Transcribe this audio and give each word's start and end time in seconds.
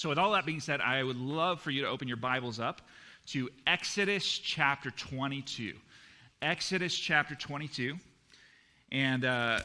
So, 0.00 0.08
with 0.08 0.16
all 0.16 0.32
that 0.32 0.46
being 0.46 0.60
said, 0.60 0.80
I 0.80 1.02
would 1.02 1.18
love 1.18 1.60
for 1.60 1.70
you 1.70 1.82
to 1.82 1.88
open 1.88 2.08
your 2.08 2.16
Bibles 2.16 2.58
up 2.58 2.80
to 3.26 3.50
Exodus 3.66 4.26
chapter 4.26 4.90
22. 4.90 5.74
Exodus 6.40 6.96
chapter 6.96 7.34
22. 7.34 7.98
And 8.92 9.26
uh, 9.26 9.60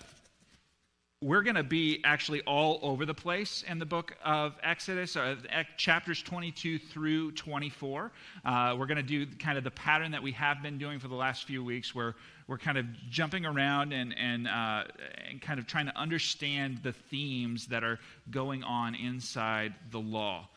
we're 1.21 1.41
going 1.41 1.55
to 1.55 1.63
be 1.63 2.01
actually 2.03 2.41
all 2.41 2.79
over 2.81 3.05
the 3.05 3.13
place 3.13 3.63
in 3.67 3.79
the 3.79 3.85
book 3.85 4.15
of 4.23 4.53
Exodus, 4.61 5.15
uh, 5.15 5.35
chapters 5.77 6.21
22 6.21 6.77
through 6.77 7.31
24. 7.31 8.11
Uh, 8.43 8.75
we're 8.77 8.85
going 8.85 8.97
to 8.97 9.03
do 9.03 9.25
kind 9.37 9.57
of 9.57 9.63
the 9.63 9.71
pattern 9.71 10.11
that 10.11 10.21
we 10.21 10.33
have 10.33 10.61
been 10.61 10.77
doing 10.77 10.99
for 10.99 11.07
the 11.07 11.15
last 11.15 11.45
few 11.45 11.63
weeks, 11.63 11.95
where 11.95 12.15
we're 12.47 12.57
kind 12.57 12.77
of 12.77 12.85
jumping 13.09 13.45
around 13.45 13.93
and, 13.93 14.13
and, 14.17 14.47
uh, 14.47 14.83
and 15.29 15.41
kind 15.41 15.57
of 15.57 15.65
trying 15.65 15.85
to 15.85 15.97
understand 15.97 16.79
the 16.83 16.91
themes 16.91 17.67
that 17.67 17.83
are 17.83 17.99
going 18.29 18.63
on 18.63 18.93
inside 18.93 19.73
the 19.91 19.99
law. 19.99 20.49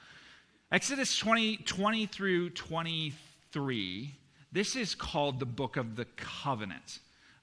Exodus 0.73 1.17
20, 1.17 1.59
20 1.59 2.07
through 2.07 2.51
23, 2.51 4.15
this 4.51 4.75
is 4.75 4.95
called 4.97 5.39
the 5.39 5.47
book 5.47 5.77
of 5.77 5.95
the 5.95 6.05
covenant. 6.17 6.99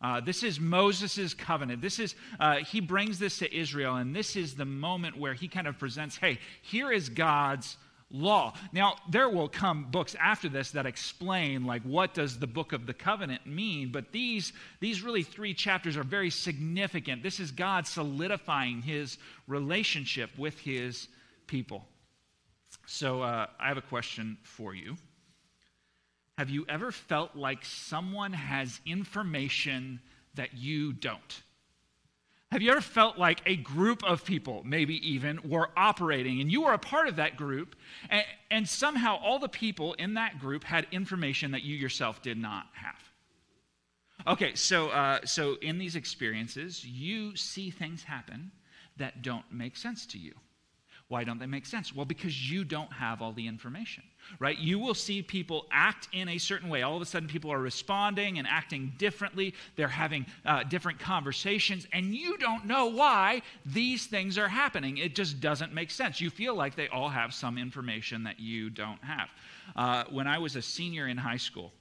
Uh, 0.05 0.19
this 0.19 0.43
is 0.43 0.59
Moses' 0.59 1.33
covenant. 1.33 1.81
This 1.81 1.97
is, 1.97 2.13
uh, 2.39 2.57
he 2.57 2.79
brings 2.79 3.17
this 3.17 3.39
to 3.39 3.51
Israel, 3.51 3.95
and 3.95 4.15
this 4.15 4.35
is 4.35 4.53
the 4.53 4.63
moment 4.63 5.17
where 5.17 5.33
he 5.33 5.47
kind 5.47 5.65
of 5.65 5.79
presents 5.79 6.15
hey, 6.15 6.37
here 6.61 6.91
is 6.91 7.09
God's 7.09 7.75
law. 8.11 8.53
Now, 8.71 8.97
there 9.09 9.29
will 9.29 9.49
come 9.49 9.87
books 9.89 10.15
after 10.21 10.47
this 10.47 10.69
that 10.71 10.85
explain, 10.85 11.65
like, 11.65 11.81
what 11.81 12.13
does 12.13 12.37
the 12.37 12.45
book 12.45 12.71
of 12.71 12.85
the 12.85 12.93
covenant 12.93 13.47
mean? 13.47 13.91
But 13.91 14.11
these, 14.11 14.53
these 14.79 15.01
really 15.01 15.23
three 15.23 15.55
chapters 15.55 15.97
are 15.97 16.03
very 16.03 16.29
significant. 16.29 17.23
This 17.23 17.39
is 17.39 17.49
God 17.49 17.87
solidifying 17.87 18.83
his 18.83 19.17
relationship 19.47 20.29
with 20.37 20.59
his 20.59 21.07
people. 21.47 21.83
So, 22.85 23.23
uh, 23.23 23.47
I 23.59 23.69
have 23.69 23.77
a 23.77 23.81
question 23.81 24.37
for 24.43 24.75
you. 24.75 24.97
Have 26.37 26.49
you 26.49 26.65
ever 26.67 26.91
felt 26.91 27.35
like 27.35 27.63
someone 27.63 28.33
has 28.33 28.81
information 28.85 30.01
that 30.35 30.53
you 30.53 30.91
don't? 30.91 31.41
Have 32.51 32.61
you 32.61 32.71
ever 32.71 32.81
felt 32.81 33.17
like 33.17 33.41
a 33.45 33.55
group 33.55 34.03
of 34.03 34.23
people, 34.23 34.61
maybe 34.65 34.95
even, 35.09 35.39
were 35.43 35.69
operating 35.75 36.41
and 36.41 36.51
you 36.51 36.63
were 36.63 36.73
a 36.73 36.77
part 36.77 37.07
of 37.07 37.15
that 37.17 37.37
group, 37.37 37.75
and, 38.09 38.23
and, 38.51 38.67
somehow 38.67 39.17
all 39.17 39.39
the 39.39 39.49
people 39.49 39.93
in 39.93 40.13
that 40.13 40.39
group 40.39 40.63
had 40.63 40.87
information 40.91 41.51
that 41.51 41.63
you 41.63 41.75
yourself 41.75 42.21
did 42.21 42.37
not 42.37 42.67
have? 42.73 43.03
Okay, 44.27 44.55
so, 44.55 44.89
uh, 44.89 45.19
so 45.25 45.55
in 45.61 45.77
these 45.77 45.95
experiences, 45.95 46.85
you 46.85 47.35
see 47.35 47.69
things 47.71 48.03
happen 48.03 48.51
that 48.97 49.21
don't 49.21 49.45
make 49.51 49.75
sense 49.75 50.05
to 50.07 50.17
you. 50.17 50.33
Why 51.07 51.23
don't 51.23 51.37
they 51.37 51.45
make 51.45 51.67
sense? 51.67 51.93
Well, 51.93 52.05
because 52.05 52.49
you 52.49 52.63
don't 52.63 52.91
have 52.91 53.21
all 53.21 53.31
the 53.31 53.47
information, 53.47 54.03
right? 54.39 54.57
You 54.57 54.79
will 54.79 54.95
see 54.95 55.21
people 55.21 55.67
act 55.71 56.07
in 56.13 56.29
a 56.29 56.39
certain 56.39 56.67
way. 56.67 56.81
All 56.81 56.95
of 56.95 57.01
a 57.01 57.05
sudden, 57.05 57.29
people 57.29 57.53
are 57.53 57.59
responding 57.59 58.39
and 58.39 58.47
acting 58.47 58.91
differently. 58.97 59.53
They're 59.75 59.87
having 59.87 60.25
uh, 60.47 60.63
different 60.63 60.97
conversations, 60.97 61.87
and 61.93 62.15
you 62.15 62.37
don't 62.39 62.65
know 62.65 62.87
why 62.87 63.43
these 63.67 64.07
things 64.07 64.39
are 64.39 64.47
happening. 64.47 64.97
It 64.97 65.13
just 65.13 65.39
doesn't 65.39 65.73
make 65.73 65.91
sense. 65.91 66.19
You 66.19 66.31
feel 66.31 66.55
like 66.55 66.75
they 66.75 66.87
all 66.87 67.09
have 67.09 67.35
some 67.35 67.59
information 67.59 68.23
that 68.23 68.39
you 68.39 68.71
don't 68.71 69.03
have. 69.03 69.29
Uh, 69.75 70.05
when 70.09 70.27
I 70.27 70.39
was 70.39 70.55
a 70.55 70.61
senior 70.61 71.07
in 71.07 71.17
high 71.17 71.37
school, 71.37 71.71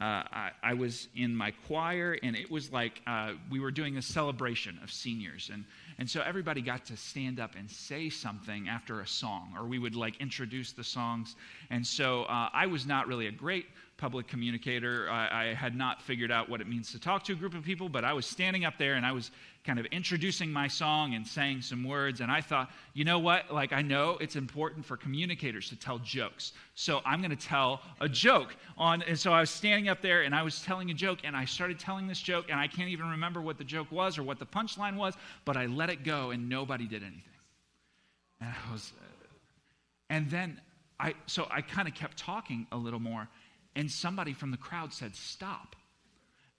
uh, 0.00 0.24
I, 0.32 0.50
I, 0.62 0.74
was 0.74 1.08
in 1.14 1.36
my 1.36 1.50
choir, 1.66 2.16
and 2.22 2.34
it 2.34 2.50
was 2.50 2.72
like 2.72 3.02
uh, 3.06 3.32
we 3.50 3.60
were 3.60 3.70
doing 3.70 3.98
a 3.98 4.02
celebration 4.02 4.80
of 4.82 4.90
seniors. 4.90 5.50
And 5.52 5.64
and 6.02 6.10
so 6.10 6.20
everybody 6.20 6.62
got 6.62 6.84
to 6.86 6.96
stand 6.96 7.38
up 7.38 7.54
and 7.56 7.70
say 7.70 8.10
something 8.10 8.68
after 8.68 9.02
a 9.02 9.06
song, 9.06 9.54
or 9.56 9.66
we 9.66 9.78
would 9.78 9.94
like 9.94 10.20
introduce 10.20 10.72
the 10.72 10.82
songs. 10.82 11.36
And 11.70 11.86
so 11.86 12.24
uh, 12.24 12.48
I 12.52 12.66
was 12.66 12.86
not 12.86 13.06
really 13.06 13.28
a 13.28 13.30
great 13.30 13.66
public 13.98 14.26
communicator. 14.26 15.08
I, 15.08 15.50
I, 15.50 15.54
had 15.54 15.76
not 15.76 16.02
figured 16.02 16.32
out 16.32 16.48
what 16.48 16.60
it 16.60 16.66
means 16.66 16.90
to 16.90 16.98
talk 16.98 17.22
to 17.26 17.34
a 17.34 17.36
group 17.36 17.54
of 17.54 17.62
people, 17.62 17.88
but 17.88 18.04
I 18.04 18.14
was 18.14 18.26
standing 18.26 18.64
up 18.64 18.78
there 18.78 18.94
and 18.94 19.06
I 19.06 19.12
was 19.12 19.30
kind 19.64 19.78
of 19.78 19.86
introducing 19.86 20.50
my 20.50 20.66
song 20.66 21.14
and 21.14 21.26
saying 21.26 21.62
some 21.62 21.84
words. 21.84 22.20
And 22.20 22.32
I 22.32 22.40
thought, 22.40 22.70
you 22.94 23.04
know 23.04 23.20
what? 23.20 23.52
Like, 23.52 23.72
I 23.72 23.80
know 23.80 24.18
it's 24.20 24.34
important 24.34 24.84
for 24.84 24.96
communicators 24.96 25.68
to 25.68 25.76
tell 25.76 25.98
jokes. 26.00 26.52
So 26.74 27.00
I'm 27.04 27.20
going 27.20 27.36
to 27.36 27.46
tell 27.46 27.80
a 28.00 28.08
joke. 28.08 28.56
On, 28.76 29.02
and 29.02 29.18
so 29.18 29.32
I 29.32 29.40
was 29.40 29.50
standing 29.50 29.88
up 29.88 30.02
there 30.02 30.22
and 30.22 30.34
I 30.34 30.42
was 30.42 30.62
telling 30.62 30.90
a 30.90 30.94
joke, 30.94 31.20
and 31.22 31.36
I 31.36 31.44
started 31.44 31.78
telling 31.78 32.08
this 32.08 32.20
joke, 32.20 32.46
and 32.50 32.58
I 32.58 32.66
can't 32.66 32.88
even 32.88 33.10
remember 33.10 33.40
what 33.40 33.56
the 33.56 33.64
joke 33.64 33.92
was 33.92 34.18
or 34.18 34.24
what 34.24 34.38
the 34.40 34.46
punchline 34.46 34.96
was, 34.96 35.14
but 35.44 35.56
I 35.56 35.66
let 35.66 35.90
it 35.90 36.02
go, 36.02 36.30
and 36.30 36.48
nobody 36.48 36.86
did 36.86 37.02
anything. 37.02 37.22
And 38.40 38.50
I 38.50 38.72
was, 38.72 38.92
uh, 39.00 39.04
and 40.10 40.28
then 40.28 40.60
I, 40.98 41.14
so 41.26 41.46
I 41.50 41.60
kind 41.60 41.86
of 41.86 41.94
kept 41.94 42.16
talking 42.16 42.66
a 42.72 42.76
little 42.76 43.00
more 43.00 43.28
and 43.74 43.90
somebody 43.90 44.32
from 44.32 44.50
the 44.50 44.56
crowd 44.56 44.92
said, 44.92 45.14
Stop. 45.14 45.76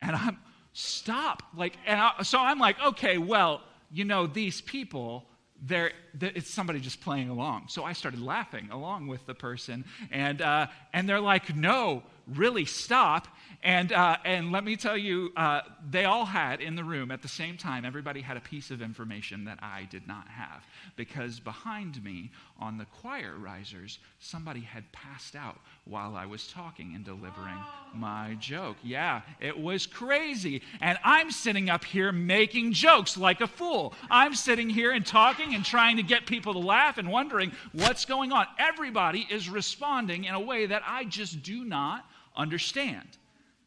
And 0.02 0.16
I'm, 0.16 0.38
Stop. 0.74 1.44
Like, 1.56 1.78
and 1.86 2.00
I, 2.00 2.24
so 2.24 2.40
I'm 2.40 2.60
like, 2.60 2.76
Okay, 2.84 3.18
well, 3.18 3.62
you 3.92 4.06
know, 4.06 4.28
these 4.28 4.60
people, 4.62 5.26
they're, 5.62 5.92
it's 6.20 6.50
somebody 6.50 6.80
just 6.80 7.00
playing 7.00 7.30
along. 7.30 7.68
So 7.70 7.84
I 7.84 7.94
started 7.94 8.22
laughing 8.22 8.70
along 8.72 9.08
with 9.08 9.26
the 9.26 9.36
person, 9.36 9.86
and, 10.12 10.42
uh, 10.42 10.68
and 10.92 11.08
they're 11.08 11.22
like, 11.22 11.56
No, 11.56 12.04
really 12.28 12.66
stop. 12.66 13.28
And, 13.64 13.94
uh, 13.94 14.18
and 14.26 14.52
let 14.52 14.66
me 14.66 14.76
tell 14.76 14.98
you, 14.98 15.32
uh, 15.38 15.62
they 15.90 16.04
all 16.04 16.26
had 16.26 16.60
in 16.60 16.76
the 16.76 16.84
room 16.84 17.12
at 17.12 17.22
the 17.22 17.30
same 17.30 17.56
time, 17.56 17.86
everybody 17.86 18.20
had 18.20 18.36
a 18.36 18.42
piece 18.42 18.72
of 18.72 18.82
information 18.82 19.46
that 19.46 19.60
I 19.62 19.88
did 19.90 20.06
not 20.06 20.28
have. 20.28 20.66
Because 20.98 21.40
behind 21.40 22.04
me 22.04 22.32
on 22.60 22.78
the 22.78 22.86
choir 22.86 23.36
risers, 23.38 24.00
somebody 24.20 24.60
had 24.60 24.92
passed 24.92 25.36
out 25.36 25.60
while 25.86 26.16
I 26.16 26.26
was 26.26 26.48
talking 26.48 26.94
and 26.94 27.06
delivering 27.06 27.58
my 27.96 28.36
joke. 28.40 28.76
Yeah, 28.84 29.22
it 29.40 29.58
was 29.58 29.88
crazy. 29.88 30.62
And 30.82 30.98
I'm 31.06 31.32
sitting 31.32 31.70
up 31.70 31.86
here 31.86 32.12
making 32.12 32.74
jokes 32.74 33.16
like 33.16 33.40
a 33.40 33.48
fool. 33.48 33.94
I'm 34.10 34.36
sitting 34.36 34.70
here 34.70 34.92
and 34.92 35.06
talking 35.06 35.56
and 35.56 35.64
trying 35.64 35.98
to 35.98 36.04
get 36.04 36.26
people 36.26 36.52
to 36.54 36.60
laugh 36.60 36.98
and 36.98 37.10
wondering 37.10 37.54
what's 37.72 38.04
going 38.04 38.34
on. 38.34 38.46
Everybody 38.60 39.26
is 39.30 39.50
responding 39.50 40.26
in 40.26 40.34
a 40.34 40.40
way 40.40 40.66
that 40.66 40.84
I 40.86 41.06
just 41.06 41.44
do 41.44 41.64
not 41.64 42.06
understand 42.36 43.18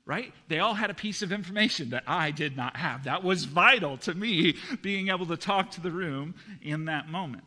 right? 0.07 0.33
They 0.47 0.61
all 0.61 0.75
had 0.75 0.89
a 0.89 0.95
piece 0.95 1.21
of 1.21 1.33
information 1.33 1.91
that 1.91 2.05
I 2.07 2.31
did 2.31 2.57
not 2.57 2.77
have. 2.77 3.05
That 3.05 3.25
was 3.25 3.45
vital 3.45 3.97
to 3.99 4.15
me 4.15 4.57
being 4.81 5.09
able 5.09 5.27
to 5.27 5.37
talk 5.37 5.73
to 5.73 5.81
the 5.81 5.91
room 5.91 6.37
in 6.63 6.87
that 6.87 7.09
moment. 7.09 7.45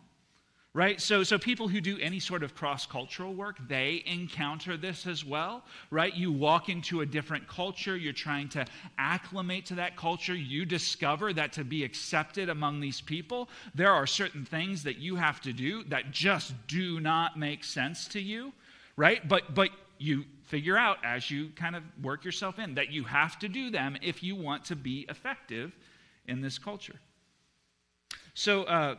Right? 0.71 1.01
So, 1.01 1.23
so 1.23 1.39
people 1.39 1.67
who 1.67 1.81
do 1.81 1.97
any 1.99 2.19
sort 2.19 2.43
of 2.43 2.53
cross 2.53 2.85
cultural 2.85 3.33
work, 3.33 3.57
they 3.67 4.03
encounter 4.05 4.77
this 4.77 5.07
as 5.07 5.25
well, 5.25 5.63
right? 5.89 6.13
You 6.13 6.31
walk 6.31 6.69
into 6.69 7.01
a 7.01 7.07
different 7.07 7.47
culture, 7.47 7.97
you're 7.97 8.13
trying 8.13 8.49
to 8.49 8.65
acclimate 8.99 9.65
to 9.67 9.75
that 9.75 9.97
culture, 9.97 10.35
you 10.35 10.65
discover 10.65 11.33
that 11.33 11.53
to 11.53 11.63
be 11.63 11.83
accepted 11.83 12.49
among 12.49 12.81
these 12.81 13.01
people, 13.01 13.49
there 13.73 13.91
are 13.91 14.05
certain 14.05 14.45
things 14.45 14.83
that 14.83 14.97
you 14.97 15.15
have 15.15 15.41
to 15.41 15.53
do 15.53 15.83
that 15.85 16.11
just 16.11 16.53
do 16.67 16.99
not 16.99 17.37
make 17.37 17.63
sense 17.63 18.07
to 18.09 18.21
you, 18.21 18.53
right? 18.95 19.27
But, 19.27 19.55
but 19.55 19.71
you 19.97 20.25
figure 20.49 20.77
out 20.77 20.97
as 21.03 21.29
you 21.29 21.49
kind 21.55 21.75
of 21.75 21.83
work 22.01 22.25
yourself 22.25 22.57
in 22.57 22.73
that 22.73 22.91
you 22.91 23.03
have 23.03 23.37
to 23.37 23.47
do 23.47 23.69
them 23.69 23.95
if 24.01 24.23
you 24.23 24.35
want 24.35 24.65
to 24.65 24.75
be 24.75 25.05
effective 25.07 25.71
in 26.27 26.41
this 26.41 26.57
culture. 26.57 26.99
So, 28.33 28.63
uh, 28.63 28.95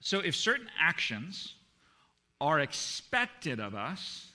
so 0.00 0.20
if 0.20 0.36
certain 0.36 0.68
actions 0.78 1.54
are 2.38 2.60
expected 2.60 3.60
of 3.60 3.74
us, 3.74 4.28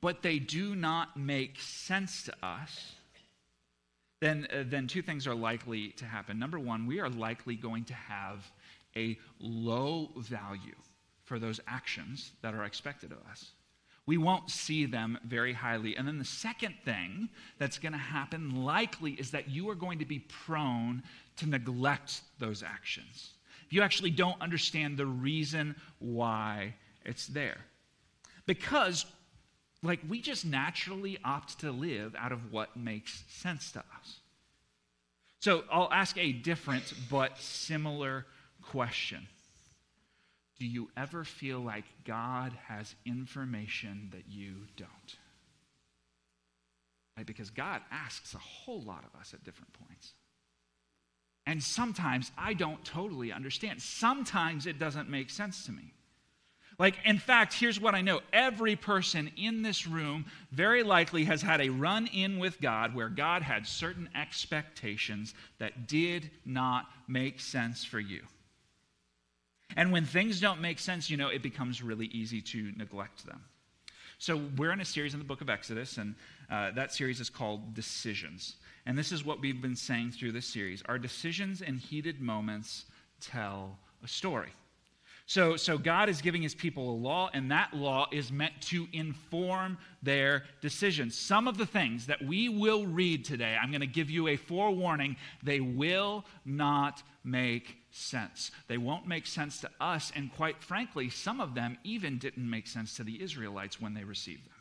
but 0.00 0.22
they 0.22 0.38
do 0.38 0.74
not 0.74 1.18
make 1.18 1.60
sense 1.60 2.22
to 2.24 2.34
us, 2.42 2.94
then, 4.20 4.46
uh, 4.50 4.64
then 4.66 4.86
two 4.86 5.02
things 5.02 5.26
are 5.26 5.34
likely 5.34 5.90
to 5.90 6.06
happen. 6.06 6.38
Number 6.38 6.58
one, 6.58 6.86
we 6.86 6.98
are 6.98 7.10
likely 7.10 7.56
going 7.56 7.84
to 7.84 7.94
have 7.94 8.50
a 8.96 9.18
low 9.38 10.12
value 10.16 10.76
for 11.24 11.38
those 11.38 11.60
actions 11.66 12.32
that 12.40 12.54
are 12.54 12.64
expected 12.64 13.12
of 13.12 13.18
us 13.30 13.50
we 14.06 14.18
won't 14.18 14.50
see 14.50 14.84
them 14.84 15.18
very 15.24 15.52
highly. 15.52 15.96
And 15.96 16.06
then 16.08 16.18
the 16.18 16.24
second 16.24 16.74
thing 16.84 17.28
that's 17.58 17.78
going 17.78 17.92
to 17.92 17.98
happen 17.98 18.64
likely 18.64 19.12
is 19.12 19.30
that 19.30 19.48
you 19.48 19.70
are 19.70 19.74
going 19.74 20.00
to 20.00 20.04
be 20.04 20.18
prone 20.18 21.02
to 21.36 21.48
neglect 21.48 22.22
those 22.38 22.62
actions. 22.62 23.30
If 23.66 23.72
you 23.72 23.82
actually 23.82 24.10
don't 24.10 24.40
understand 24.40 24.96
the 24.96 25.06
reason 25.06 25.76
why 25.98 26.74
it's 27.04 27.26
there. 27.28 27.58
Because, 28.44 29.06
like, 29.82 30.00
we 30.08 30.20
just 30.20 30.44
naturally 30.44 31.18
opt 31.24 31.60
to 31.60 31.70
live 31.70 32.16
out 32.18 32.32
of 32.32 32.52
what 32.52 32.76
makes 32.76 33.22
sense 33.28 33.70
to 33.72 33.78
us. 33.78 34.18
So 35.38 35.64
I'll 35.70 35.92
ask 35.92 36.18
a 36.18 36.32
different 36.32 36.92
but 37.08 37.38
similar 37.38 38.26
question. 38.62 39.26
Do 40.62 40.68
you 40.68 40.90
ever 40.96 41.24
feel 41.24 41.58
like 41.58 41.82
God 42.04 42.52
has 42.68 42.94
information 43.04 44.10
that 44.12 44.22
you 44.30 44.68
don't? 44.76 45.16
Right? 47.16 47.26
Because 47.26 47.50
God 47.50 47.80
asks 47.90 48.32
a 48.32 48.38
whole 48.38 48.80
lot 48.80 49.02
of 49.02 49.18
us 49.18 49.34
at 49.34 49.42
different 49.42 49.72
points. 49.72 50.12
And 51.48 51.60
sometimes 51.60 52.30
I 52.38 52.54
don't 52.54 52.84
totally 52.84 53.32
understand. 53.32 53.82
Sometimes 53.82 54.66
it 54.66 54.78
doesn't 54.78 55.10
make 55.10 55.30
sense 55.30 55.66
to 55.66 55.72
me. 55.72 55.94
Like, 56.78 56.94
in 57.04 57.18
fact, 57.18 57.54
here's 57.54 57.80
what 57.80 57.96
I 57.96 58.00
know 58.00 58.20
every 58.32 58.76
person 58.76 59.32
in 59.36 59.62
this 59.62 59.88
room 59.88 60.26
very 60.52 60.84
likely 60.84 61.24
has 61.24 61.42
had 61.42 61.60
a 61.60 61.70
run 61.70 62.06
in 62.06 62.38
with 62.38 62.60
God 62.60 62.94
where 62.94 63.08
God 63.08 63.42
had 63.42 63.66
certain 63.66 64.08
expectations 64.14 65.34
that 65.58 65.88
did 65.88 66.30
not 66.44 66.86
make 67.08 67.40
sense 67.40 67.84
for 67.84 67.98
you. 67.98 68.20
And 69.76 69.92
when 69.92 70.04
things 70.04 70.40
don't 70.40 70.60
make 70.60 70.78
sense, 70.78 71.10
you 71.10 71.16
know, 71.16 71.28
it 71.28 71.42
becomes 71.42 71.82
really 71.82 72.06
easy 72.06 72.40
to 72.42 72.72
neglect 72.76 73.26
them. 73.26 73.42
So, 74.18 74.40
we're 74.56 74.70
in 74.70 74.80
a 74.80 74.84
series 74.84 75.14
in 75.14 75.18
the 75.18 75.26
book 75.26 75.40
of 75.40 75.50
Exodus, 75.50 75.98
and 75.98 76.14
uh, 76.48 76.70
that 76.72 76.92
series 76.92 77.18
is 77.18 77.28
called 77.28 77.74
Decisions. 77.74 78.56
And 78.86 78.96
this 78.96 79.10
is 79.10 79.24
what 79.24 79.40
we've 79.40 79.60
been 79.60 79.74
saying 79.74 80.12
through 80.12 80.32
this 80.32 80.46
series. 80.46 80.82
Our 80.86 80.98
decisions 80.98 81.60
and 81.60 81.80
heated 81.80 82.20
moments 82.20 82.84
tell 83.20 83.78
a 84.04 84.08
story. 84.08 84.52
So, 85.26 85.56
so 85.56 85.78
God 85.78 86.08
is 86.08 86.20
giving 86.20 86.42
his 86.42 86.54
people 86.54 86.90
a 86.90 86.96
law, 86.96 87.30
and 87.32 87.50
that 87.50 87.74
law 87.74 88.06
is 88.12 88.32
meant 88.32 88.60
to 88.62 88.86
inform 88.92 89.78
their 90.02 90.44
decisions. 90.60 91.16
Some 91.16 91.48
of 91.48 91.56
the 91.58 91.66
things 91.66 92.06
that 92.06 92.22
we 92.22 92.48
will 92.48 92.86
read 92.86 93.24
today, 93.24 93.56
I'm 93.60 93.70
going 93.70 93.80
to 93.80 93.86
give 93.86 94.10
you 94.10 94.28
a 94.28 94.36
forewarning, 94.36 95.16
they 95.42 95.60
will 95.60 96.24
not 96.44 97.02
make 97.24 97.76
sense. 97.92 98.50
They 98.68 98.78
won't 98.78 99.06
make 99.06 99.26
sense 99.26 99.60
to 99.60 99.70
us, 99.80 100.12
and 100.14 100.34
quite 100.34 100.62
frankly, 100.62 101.10
some 101.10 101.40
of 101.40 101.54
them 101.54 101.78
even 101.84 102.18
didn't 102.18 102.48
make 102.48 102.66
sense 102.66 102.96
to 102.96 103.04
the 103.04 103.22
Israelites 103.22 103.80
when 103.80 103.94
they 103.94 104.04
received 104.04 104.46
them. 104.46 104.52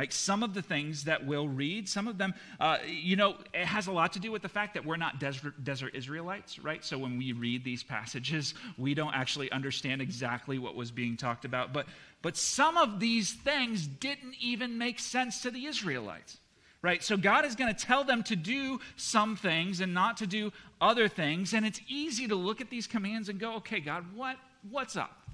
Like 0.00 0.12
some 0.12 0.42
of 0.42 0.54
the 0.54 0.62
things 0.62 1.04
that 1.04 1.26
we'll 1.26 1.46
read, 1.46 1.86
some 1.86 2.08
of 2.08 2.16
them, 2.16 2.32
uh, 2.58 2.78
you 2.86 3.16
know, 3.16 3.36
it 3.52 3.66
has 3.66 3.86
a 3.86 3.92
lot 3.92 4.14
to 4.14 4.18
do 4.18 4.32
with 4.32 4.40
the 4.40 4.48
fact 4.48 4.72
that 4.72 4.86
we're 4.86 4.96
not 4.96 5.20
desert, 5.20 5.62
desert 5.62 5.94
Israelites, 5.94 6.58
right? 6.58 6.82
So 6.82 6.96
when 6.96 7.18
we 7.18 7.34
read 7.34 7.64
these 7.64 7.82
passages, 7.82 8.54
we 8.78 8.94
don't 8.94 9.14
actually 9.14 9.52
understand 9.52 10.00
exactly 10.00 10.58
what 10.58 10.74
was 10.74 10.90
being 10.90 11.18
talked 11.18 11.44
about. 11.44 11.74
But, 11.74 11.84
but 12.22 12.38
some 12.38 12.78
of 12.78 12.98
these 12.98 13.34
things 13.34 13.86
didn't 13.86 14.36
even 14.40 14.78
make 14.78 15.00
sense 15.00 15.42
to 15.42 15.50
the 15.50 15.66
Israelites, 15.66 16.38
right? 16.82 17.02
So 17.02 17.16
God 17.16 17.44
is 17.44 17.54
going 17.54 17.74
to 17.74 17.86
tell 17.86 18.04
them 18.04 18.22
to 18.24 18.36
do 18.36 18.80
some 18.96 19.36
things 19.36 19.80
and 19.80 19.92
not 19.92 20.16
to 20.18 20.26
do 20.26 20.52
other 20.80 21.08
things. 21.08 21.52
And 21.52 21.66
it's 21.66 21.80
easy 21.88 22.26
to 22.28 22.34
look 22.34 22.60
at 22.60 22.70
these 22.70 22.86
commands 22.86 23.28
and 23.28 23.38
go, 23.38 23.56
okay, 23.56 23.80
God, 23.80 24.04
what, 24.14 24.36
what's 24.70 24.96
up? 24.96 25.28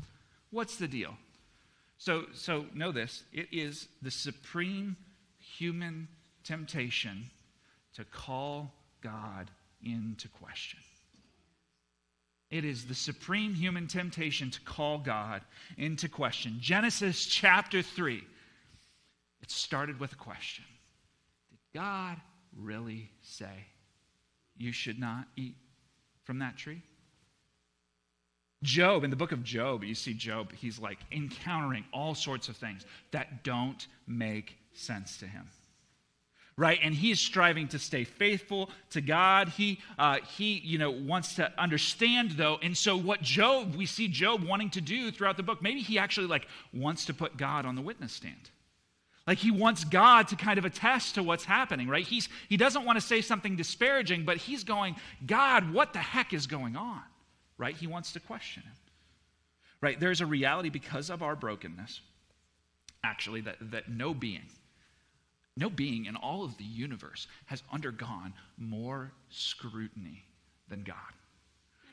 What's 0.50 0.76
the 0.76 0.88
deal? 0.88 1.14
So, 1.98 2.24
so 2.34 2.66
know 2.74 2.92
this 2.92 3.24
it 3.32 3.48
is 3.52 3.88
the 4.02 4.10
supreme 4.10 4.96
human 5.38 6.08
temptation 6.44 7.30
to 7.94 8.04
call 8.04 8.72
God 9.02 9.50
into 9.82 10.28
question. 10.28 10.80
It 12.50 12.64
is 12.64 12.84
the 12.84 12.94
supreme 12.94 13.54
human 13.54 13.88
temptation 13.88 14.50
to 14.50 14.60
call 14.60 14.98
God 14.98 15.42
into 15.76 16.08
question. 16.08 16.58
Genesis 16.60 17.26
chapter 17.26 17.82
3, 17.82 18.22
it 19.42 19.50
started 19.50 19.98
with 19.98 20.12
a 20.12 20.16
question 20.16 20.64
God 21.76 22.16
really 22.58 23.10
say 23.20 23.66
you 24.56 24.72
should 24.72 24.98
not 24.98 25.26
eat 25.36 25.56
from 26.24 26.38
that 26.38 26.56
tree? 26.56 26.80
Job, 28.62 29.04
in 29.04 29.10
the 29.10 29.16
book 29.16 29.32
of 29.32 29.44
Job, 29.44 29.84
you 29.84 29.94
see 29.94 30.14
Job, 30.14 30.52
he's 30.52 30.78
like 30.78 30.98
encountering 31.12 31.84
all 31.92 32.14
sorts 32.14 32.48
of 32.48 32.56
things 32.56 32.86
that 33.10 33.44
don't 33.44 33.86
make 34.06 34.56
sense 34.72 35.18
to 35.18 35.26
him. 35.26 35.46
Right? 36.56 36.78
And 36.82 36.94
he's 36.94 37.20
striving 37.20 37.68
to 37.68 37.78
stay 37.78 38.04
faithful 38.04 38.70
to 38.88 39.02
God. 39.02 39.50
He, 39.50 39.78
uh, 39.98 40.20
he, 40.38 40.54
you 40.64 40.78
know, 40.78 40.90
wants 40.90 41.34
to 41.34 41.52
understand, 41.60 42.30
though. 42.30 42.56
And 42.62 42.74
so, 42.74 42.96
what 42.96 43.20
Job, 43.20 43.74
we 43.76 43.84
see 43.84 44.08
Job 44.08 44.42
wanting 44.42 44.70
to 44.70 44.80
do 44.80 45.10
throughout 45.10 45.36
the 45.36 45.42
book, 45.42 45.60
maybe 45.60 45.80
he 45.80 45.98
actually, 45.98 46.28
like, 46.28 46.46
wants 46.72 47.04
to 47.04 47.12
put 47.12 47.36
God 47.36 47.66
on 47.66 47.74
the 47.74 47.82
witness 47.82 48.14
stand. 48.14 48.48
Like 49.26 49.38
he 49.38 49.50
wants 49.50 49.84
God 49.84 50.28
to 50.28 50.36
kind 50.36 50.58
of 50.58 50.64
attest 50.64 51.16
to 51.16 51.22
what's 51.22 51.44
happening, 51.44 51.88
right? 51.88 52.06
He's, 52.06 52.28
he 52.48 52.56
doesn't 52.56 52.84
want 52.84 52.96
to 52.98 53.04
say 53.04 53.20
something 53.20 53.56
disparaging, 53.56 54.24
but 54.24 54.36
he's 54.36 54.62
going, 54.62 54.96
God, 55.26 55.72
what 55.72 55.92
the 55.92 55.98
heck 55.98 56.32
is 56.32 56.46
going 56.46 56.76
on? 56.76 57.02
right? 57.58 57.76
He 57.76 57.86
wants 57.86 58.12
to 58.12 58.20
question 58.20 58.62
him. 58.62 58.72
Right? 59.80 59.98
There's 60.00 60.20
a 60.20 60.26
reality 60.26 60.70
because 60.70 61.10
of 61.10 61.22
our 61.22 61.36
brokenness, 61.36 62.00
actually, 63.04 63.42
that, 63.42 63.56
that 63.70 63.90
no 63.90 64.14
being, 64.14 64.46
no 65.56 65.68
being 65.68 66.06
in 66.06 66.16
all 66.16 66.44
of 66.44 66.56
the 66.56 66.64
universe 66.64 67.28
has 67.46 67.62
undergone 67.72 68.32
more 68.56 69.12
scrutiny 69.28 70.24
than 70.68 70.82
God. 70.82 70.96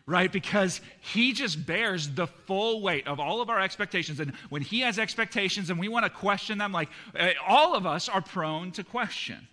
Right? 0.05 0.31
Because 0.31 0.81
he 0.99 1.31
just 1.31 1.65
bears 1.65 2.09
the 2.09 2.27
full 2.27 2.81
weight 2.81 3.07
of 3.07 3.21
all 3.21 3.41
of 3.41 3.49
our 3.49 3.59
expectations. 3.61 4.19
And 4.19 4.33
when 4.49 4.61
he 4.61 4.81
has 4.81 4.99
expectations 4.99 5.69
and 5.69 5.79
we 5.79 5.87
want 5.87 6.05
to 6.05 6.09
question 6.09 6.57
them, 6.57 6.73
like 6.73 6.89
eh, 7.15 7.33
all 7.47 7.73
of 7.73 7.85
us 7.85 8.09
are 8.09 8.21
prone 8.21 8.71
to 8.73 8.83
question. 8.83 9.47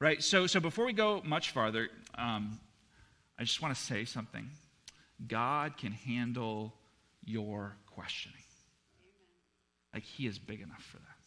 Right? 0.00 0.22
So, 0.22 0.46
so 0.46 0.60
before 0.60 0.86
we 0.86 0.92
go 0.92 1.20
much 1.24 1.50
farther, 1.50 1.88
um, 2.16 2.60
I 3.38 3.44
just 3.44 3.60
want 3.60 3.74
to 3.74 3.80
say 3.80 4.04
something. 4.04 4.48
God 5.26 5.76
can 5.76 5.92
handle 5.92 6.74
your 7.24 7.76
questioning. 7.86 8.36
Like, 9.92 10.04
He 10.04 10.26
is 10.26 10.38
big 10.38 10.60
enough 10.60 10.82
for 10.82 10.98
that. 10.98 11.19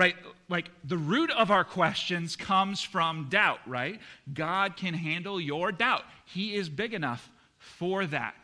Right? 0.00 0.16
Like, 0.48 0.70
the 0.82 0.96
root 0.96 1.30
of 1.30 1.50
our 1.50 1.62
questions 1.62 2.34
comes 2.34 2.80
from 2.80 3.26
doubt, 3.28 3.58
right? 3.66 4.00
God 4.32 4.74
can 4.78 4.94
handle 4.94 5.38
your 5.38 5.72
doubt. 5.72 6.04
He 6.24 6.54
is 6.54 6.70
big 6.70 6.94
enough 6.94 7.28
for 7.58 8.06
that. 8.06 8.34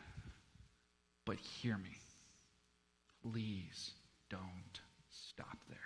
But 1.25 1.38
hear 1.38 1.79
me. 1.79 1.97
Please 3.23 3.93
don't 4.29 4.81
stop 5.08 5.56
there. 5.70 5.79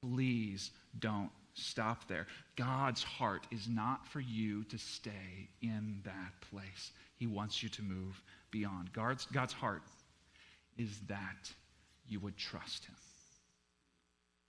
Please 0.00 0.70
don't 0.98 1.30
stop 1.52 2.08
there. 2.08 2.26
God's 2.56 3.02
heart 3.02 3.46
is 3.50 3.68
not 3.68 4.08
for 4.08 4.20
you 4.20 4.64
to 4.64 4.78
stay 4.78 5.50
in 5.60 6.00
that 6.04 6.32
place. 6.50 6.92
He 7.18 7.26
wants 7.26 7.62
you 7.62 7.68
to 7.68 7.82
move 7.82 8.22
beyond. 8.50 8.94
God's, 8.94 9.26
God's 9.26 9.52
heart 9.52 9.82
is 10.78 11.00
that 11.06 11.52
you 12.08 12.18
would 12.20 12.38
trust 12.38 12.86
Him. 12.86 12.94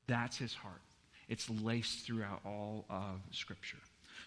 That's 0.07 0.37
His 0.37 0.53
heart. 0.53 0.81
It's 1.27 1.49
laced 1.49 2.05
throughout 2.05 2.41
all 2.45 2.85
of 2.89 3.21
Scripture. 3.31 3.77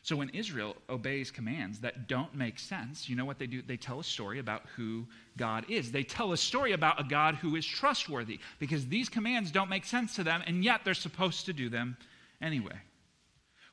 So 0.03 0.17
when 0.17 0.29
Israel 0.31 0.77
obeys 0.89 1.31
commands 1.31 1.81
that 1.81 2.09
don't 2.09 2.35
make 2.35 2.59
sense, 2.59 3.09
you 3.09 3.17
know 3.17 3.25
what 3.25 3.39
they 3.39 3.47
do? 3.47 3.63
They 3.63 3.77
tell 3.77 4.01
a 4.01 4.05
story 4.05 4.39
about 4.39 4.63
who 4.77 5.07
God 5.37 5.65
is. 5.69 5.91
They 5.91 6.03
tell 6.03 6.33
a 6.33 6.37
story 6.37 6.73
about 6.73 7.01
a 7.01 7.05
God 7.05 7.37
who 7.37 7.57
is 7.57 7.67
trustworthy 7.67 8.39
because 8.59 8.87
these 8.87 9.09
commands 9.09 9.51
don't 9.51 9.71
make 9.71 9.85
sense 9.85 10.15
to 10.17 10.25
them, 10.25 10.43
and 10.47 10.65
yet 10.65 10.83
they're 10.85 10.95
supposed 10.95 11.47
to 11.47 11.53
do 11.53 11.69
them 11.69 11.97
anyway. 12.41 12.79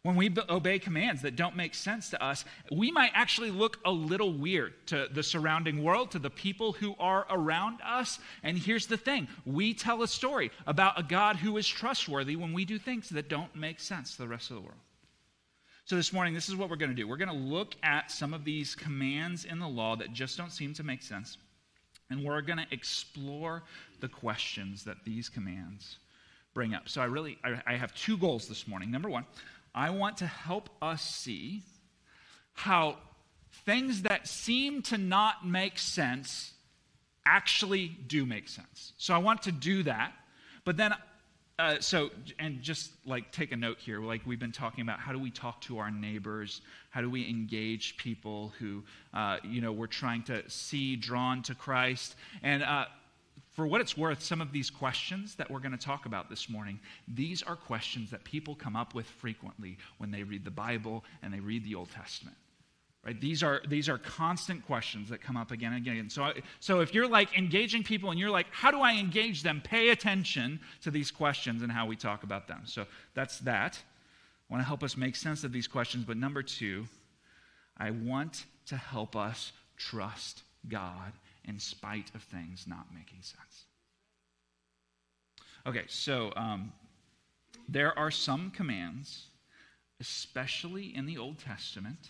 When 0.06 0.16
we 0.16 0.32
obey 0.50 0.78
commands 0.78 1.24
that 1.24 1.36
don't 1.36 1.56
make 1.56 1.74
sense 1.74 2.12
to 2.12 2.24
us, 2.24 2.46
we 2.72 2.92
might 2.92 3.10
actually 3.16 3.50
look 3.50 3.80
a 3.86 3.92
little 3.92 4.32
weird 4.32 4.76
to 4.86 5.08
the 5.12 5.24
surrounding 5.24 5.84
world, 5.84 6.12
to 6.12 6.20
the 6.20 6.30
people 6.30 6.74
who 6.74 6.94
are 7.00 7.26
around 7.28 7.80
us. 7.84 8.20
And 8.44 8.56
here's 8.56 8.86
the 8.86 8.98
thing 8.98 9.28
we 9.48 9.74
tell 9.74 10.04
a 10.04 10.08
story 10.08 10.52
about 10.68 11.00
a 11.00 11.02
God 11.02 11.38
who 11.38 11.58
is 11.58 11.68
trustworthy 11.68 12.36
when 12.36 12.54
we 12.54 12.66
do 12.66 12.78
things 12.78 13.10
that 13.10 13.30
don't 13.30 13.56
make 13.56 13.80
sense 13.80 14.12
to 14.12 14.20
the 14.20 14.28
rest 14.28 14.52
of 14.52 14.58
the 14.58 14.62
world. 14.62 14.78
So, 15.86 15.96
this 15.96 16.14
morning, 16.14 16.36
this 16.36 16.50
is 16.50 16.56
what 16.56 16.70
we're 16.70 16.76
going 16.76 16.92
to 16.92 16.96
do. 16.96 17.08
We're 17.08 17.18
going 17.18 17.30
to 17.30 17.34
look 17.34 17.74
at 17.82 18.12
some 18.12 18.36
of 18.36 18.46
these 18.46 18.76
commands 18.76 19.46
in 19.46 19.58
the 19.58 19.68
law 19.68 19.96
that 19.96 20.14
just 20.14 20.38
don't 20.38 20.52
seem 20.52 20.76
to 20.76 20.84
make 20.84 21.02
sense. 21.02 21.40
And 22.12 22.24
we're 22.24 22.42
going 22.42 22.60
to 22.60 22.68
explore 22.70 23.64
the 24.02 24.08
questions 24.08 24.84
that 24.84 24.98
these 25.04 25.30
commands 25.30 25.98
bring 26.56 26.74
up. 26.74 26.90
So 26.90 27.02
I 27.02 27.06
really 27.06 27.38
I, 27.44 27.76
have 27.76 27.94
two 27.94 28.18
goals 28.18 28.48
this 28.48 28.68
morning. 28.68 28.90
Number 28.90 29.10
one, 29.10 29.26
I 29.76 29.90
want 29.90 30.18
to 30.18 30.26
help 30.26 30.70
us 30.82 31.04
see 31.04 31.64
how 32.54 32.98
things 33.66 34.04
that 34.04 34.28
seem 34.28 34.82
to 34.84 34.98
not 34.98 35.46
make 35.46 35.78
sense 35.78 36.54
actually 37.26 37.90
do 38.08 38.26
make 38.26 38.48
sense. 38.48 38.94
So 38.98 39.14
I 39.14 39.18
want 39.18 39.44
to 39.44 39.52
do 39.52 39.84
that. 39.84 40.14
But 40.64 40.78
then 40.78 40.94
uh, 41.58 41.80
so 41.80 42.10
and 42.38 42.62
just 42.62 42.92
like 43.06 43.32
take 43.32 43.52
a 43.54 43.56
note 43.56 43.78
here 43.80 44.02
like 44.02 44.22
we've 44.26 44.40
been 44.40 44.52
talking 44.52 44.82
about 44.82 45.00
how 45.00 45.14
do 45.14 45.20
we 45.20 45.32
talk 45.32 45.62
to 45.62 45.78
our 45.78 45.90
neighbors 45.90 46.60
how 46.90 47.00
do 47.00 47.10
we 47.10 47.30
engage 47.30 47.96
people 47.96 48.52
who 48.60 48.84
uh, 49.14 49.38
you 49.42 49.62
know 49.62 49.72
we're 49.72 49.88
trying 49.88 50.22
to 50.22 50.44
see 50.50 50.98
drawn 50.98 51.42
to 51.42 51.56
christ 51.56 52.16
and 52.44 52.62
uh, 52.62 52.84
for 53.56 53.66
what 53.66 53.80
it's 53.80 53.98
worth, 53.98 54.22
some 54.22 54.42
of 54.42 54.52
these 54.52 54.70
questions 54.70 55.36
that 55.36 55.50
we're 55.50 55.62
going 55.62 55.72
to 55.72 55.78
talk 55.78 56.06
about 56.06 56.30
this 56.30 56.50
morning, 56.50 56.78
these 57.08 57.42
are 57.42 57.56
questions 57.56 58.12
that 58.12 58.26
people 58.26 58.54
come 58.54 58.76
up 58.76 58.94
with 58.94 59.06
frequently 59.06 59.78
when 59.98 60.12
they 60.12 60.24
read 60.24 60.44
the 60.44 60.52
Bible 60.52 61.06
and 61.24 61.34
they 61.34 61.40
read 61.40 61.64
the 61.64 61.74
Old 61.74 61.90
Testament. 61.90 62.36
Right? 63.06 63.20
These 63.22 63.44
are 63.44 63.62
these 63.70 63.88
are 63.88 63.98
constant 63.98 64.66
questions 64.66 65.10
that 65.10 65.22
come 65.22 65.38
up 65.38 65.52
again 65.52 65.72
and 65.72 65.88
again. 65.88 66.10
So, 66.10 66.34
so 66.60 66.82
if 66.82 66.94
you're 66.94 67.08
like 67.08 67.38
engaging 67.38 67.84
people 67.84 68.10
and 68.10 68.20
you're 68.20 68.32
like, 68.32 68.48
how 68.52 68.72
do 68.72 68.82
I 68.82 68.94
engage 68.94 69.42
them? 69.44 69.62
Pay 69.64 69.90
attention 69.90 70.60
to 70.82 70.92
these 70.92 71.12
questions 71.12 71.62
and 71.62 71.72
how 71.72 71.86
we 71.86 71.96
talk 71.96 72.24
about 72.24 72.48
them. 72.48 72.64
So 72.66 72.86
that's 73.14 73.40
that. 73.40 73.80
I 74.50 74.54
want 74.54 74.64
to 74.64 74.68
help 74.68 74.84
us 74.84 74.98
make 74.98 75.16
sense 75.16 75.44
of 75.44 75.54
these 75.54 75.68
questions. 75.68 76.04
But 76.04 76.18
number 76.18 76.44
two, 76.44 76.88
I 77.78 77.92
want 77.92 78.46
to 78.66 78.76
help 78.76 79.16
us 79.16 79.54
trust 79.78 80.42
God 80.68 81.14
in 81.48 81.60
spite 81.60 82.12
of 82.16 82.24
things 82.24 82.66
not 82.68 82.88
making 82.94 83.22
sense. 83.22 83.66
Okay, 85.68 85.86
so 85.88 86.32
um, 86.36 86.74
there 87.68 87.98
are 87.98 88.12
some 88.12 88.52
commands, 88.52 89.28
especially 90.00 90.96
in 90.96 91.06
the 91.06 91.18
Old 91.18 91.40
Testament, 91.40 92.10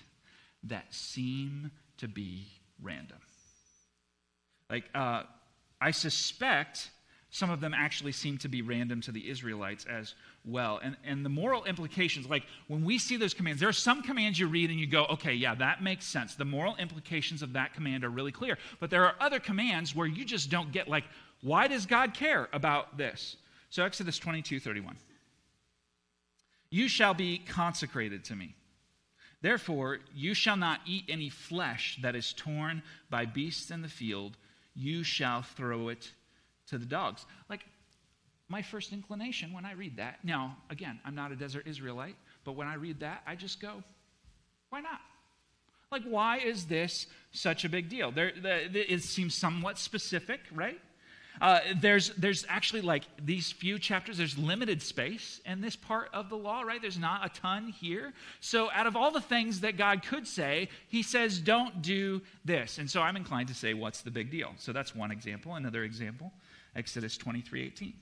that 0.63 0.93
seem 0.93 1.71
to 1.97 2.07
be 2.07 2.47
random. 2.81 3.19
Like, 4.69 4.85
uh, 4.93 5.23
I 5.79 5.91
suspect 5.91 6.89
some 7.29 7.49
of 7.49 7.59
them 7.59 7.73
actually 7.73 8.11
seem 8.11 8.37
to 8.37 8.47
be 8.47 8.61
random 8.61 9.01
to 9.01 9.11
the 9.11 9.29
Israelites 9.29 9.85
as 9.85 10.15
well. 10.45 10.79
And, 10.81 10.95
and 11.03 11.25
the 11.25 11.29
moral 11.29 11.65
implications, 11.65 12.29
like 12.29 12.43
when 12.67 12.85
we 12.85 12.97
see 12.97 13.17
those 13.17 13.33
commands, 13.33 13.59
there 13.59 13.69
are 13.69 13.73
some 13.73 14.01
commands 14.03 14.39
you 14.39 14.47
read 14.47 14.69
and 14.69 14.79
you 14.79 14.87
go, 14.87 15.05
okay, 15.05 15.33
yeah, 15.33 15.53
that 15.55 15.83
makes 15.83 16.05
sense. 16.05 16.35
The 16.35 16.45
moral 16.45 16.75
implications 16.77 17.41
of 17.41 17.53
that 17.53 17.73
command 17.73 18.03
are 18.05 18.09
really 18.09 18.31
clear. 18.31 18.57
But 18.79 18.89
there 18.89 19.05
are 19.05 19.15
other 19.19 19.39
commands 19.39 19.95
where 19.95 20.07
you 20.07 20.23
just 20.23 20.49
don't 20.49 20.71
get, 20.71 20.87
like, 20.87 21.03
why 21.41 21.67
does 21.67 21.85
God 21.85 22.13
care 22.13 22.47
about 22.53 22.97
this? 22.97 23.35
So, 23.69 23.83
Exodus 23.83 24.17
22 24.17 24.59
31. 24.59 24.95
You 26.69 26.87
shall 26.87 27.13
be 27.13 27.39
consecrated 27.39 28.23
to 28.25 28.35
me. 28.35 28.55
Therefore, 29.41 29.99
you 30.15 30.33
shall 30.33 30.57
not 30.57 30.79
eat 30.85 31.05
any 31.09 31.29
flesh 31.29 31.99
that 32.01 32.15
is 32.15 32.33
torn 32.33 32.81
by 33.09 33.25
beasts 33.25 33.69
in 33.69 33.81
the 33.81 33.89
field. 33.89 34.37
You 34.73 35.03
shall 35.03 35.41
throw 35.41 35.89
it 35.89 36.11
to 36.67 36.77
the 36.77 36.85
dogs. 36.85 37.25
Like, 37.49 37.65
my 38.47 38.61
first 38.61 38.93
inclination 38.93 39.53
when 39.53 39.65
I 39.65 39.73
read 39.73 39.97
that, 39.97 40.19
now, 40.23 40.57
again, 40.69 40.99
I'm 41.03 41.15
not 41.15 41.31
a 41.31 41.35
desert 41.35 41.65
Israelite, 41.67 42.15
but 42.43 42.53
when 42.53 42.67
I 42.67 42.75
read 42.75 42.99
that, 42.99 43.23
I 43.25 43.35
just 43.35 43.59
go, 43.59 43.83
why 44.69 44.81
not? 44.81 44.99
Like, 45.91 46.03
why 46.03 46.37
is 46.39 46.65
this 46.65 47.07
such 47.31 47.65
a 47.65 47.69
big 47.69 47.89
deal? 47.89 48.11
There, 48.11 48.31
the, 48.39 48.93
it 48.93 49.03
seems 49.03 49.35
somewhat 49.35 49.77
specific, 49.77 50.41
right? 50.53 50.79
Uh, 51.41 51.59
there's, 51.81 52.09
there's 52.11 52.45
actually 52.47 52.81
like 52.81 53.03
these 53.23 53.51
few 53.51 53.77
chapters, 53.77 54.17
there's 54.17 54.37
limited 54.37 54.81
space 54.81 55.41
in 55.45 55.61
this 55.61 55.75
part 55.75 56.09
of 56.13 56.29
the 56.29 56.37
law, 56.37 56.61
right? 56.61 56.81
There's 56.81 56.97
not 56.97 57.25
a 57.25 57.29
ton 57.29 57.69
here. 57.69 58.13
So, 58.39 58.71
out 58.71 58.87
of 58.87 58.95
all 58.95 59.11
the 59.11 59.21
things 59.21 59.61
that 59.61 59.77
God 59.77 60.03
could 60.03 60.27
say, 60.27 60.69
he 60.87 61.03
says, 61.03 61.39
don't 61.39 61.81
do 61.81 62.21
this. 62.45 62.77
And 62.77 62.89
so 62.89 63.01
I'm 63.01 63.17
inclined 63.17 63.49
to 63.49 63.53
say, 63.53 63.73
what's 63.73 64.01
the 64.01 64.11
big 64.11 64.31
deal? 64.31 64.53
So, 64.57 64.71
that's 64.71 64.95
one 64.95 65.11
example. 65.11 65.55
Another 65.55 65.83
example, 65.83 66.31
Exodus 66.75 67.17
23 67.17 67.63
18. 67.63 67.93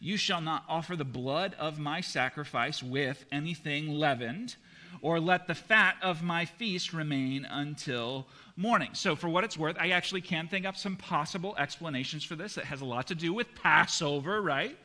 You 0.00 0.16
shall 0.16 0.40
not 0.40 0.64
offer 0.68 0.96
the 0.96 1.04
blood 1.04 1.54
of 1.58 1.78
my 1.78 2.00
sacrifice 2.00 2.82
with 2.82 3.24
anything 3.30 3.88
leavened 3.88 4.56
or 5.02 5.20
let 5.20 5.46
the 5.46 5.54
fat 5.54 5.96
of 6.02 6.22
my 6.22 6.44
feast 6.44 6.92
remain 6.92 7.44
until 7.44 8.26
morning. 8.56 8.90
So, 8.94 9.14
for 9.14 9.28
what 9.28 9.44
it's 9.44 9.58
worth, 9.58 9.76
I 9.78 9.90
actually 9.90 10.22
can 10.22 10.48
think 10.48 10.66
up 10.66 10.76
some 10.76 10.96
possible 10.96 11.54
explanations 11.58 12.24
for 12.24 12.36
this 12.36 12.54
that 12.54 12.64
has 12.64 12.80
a 12.80 12.86
lot 12.86 13.08
to 13.08 13.14
do 13.14 13.32
with 13.32 13.54
Passover, 13.54 14.40
right? 14.40 14.76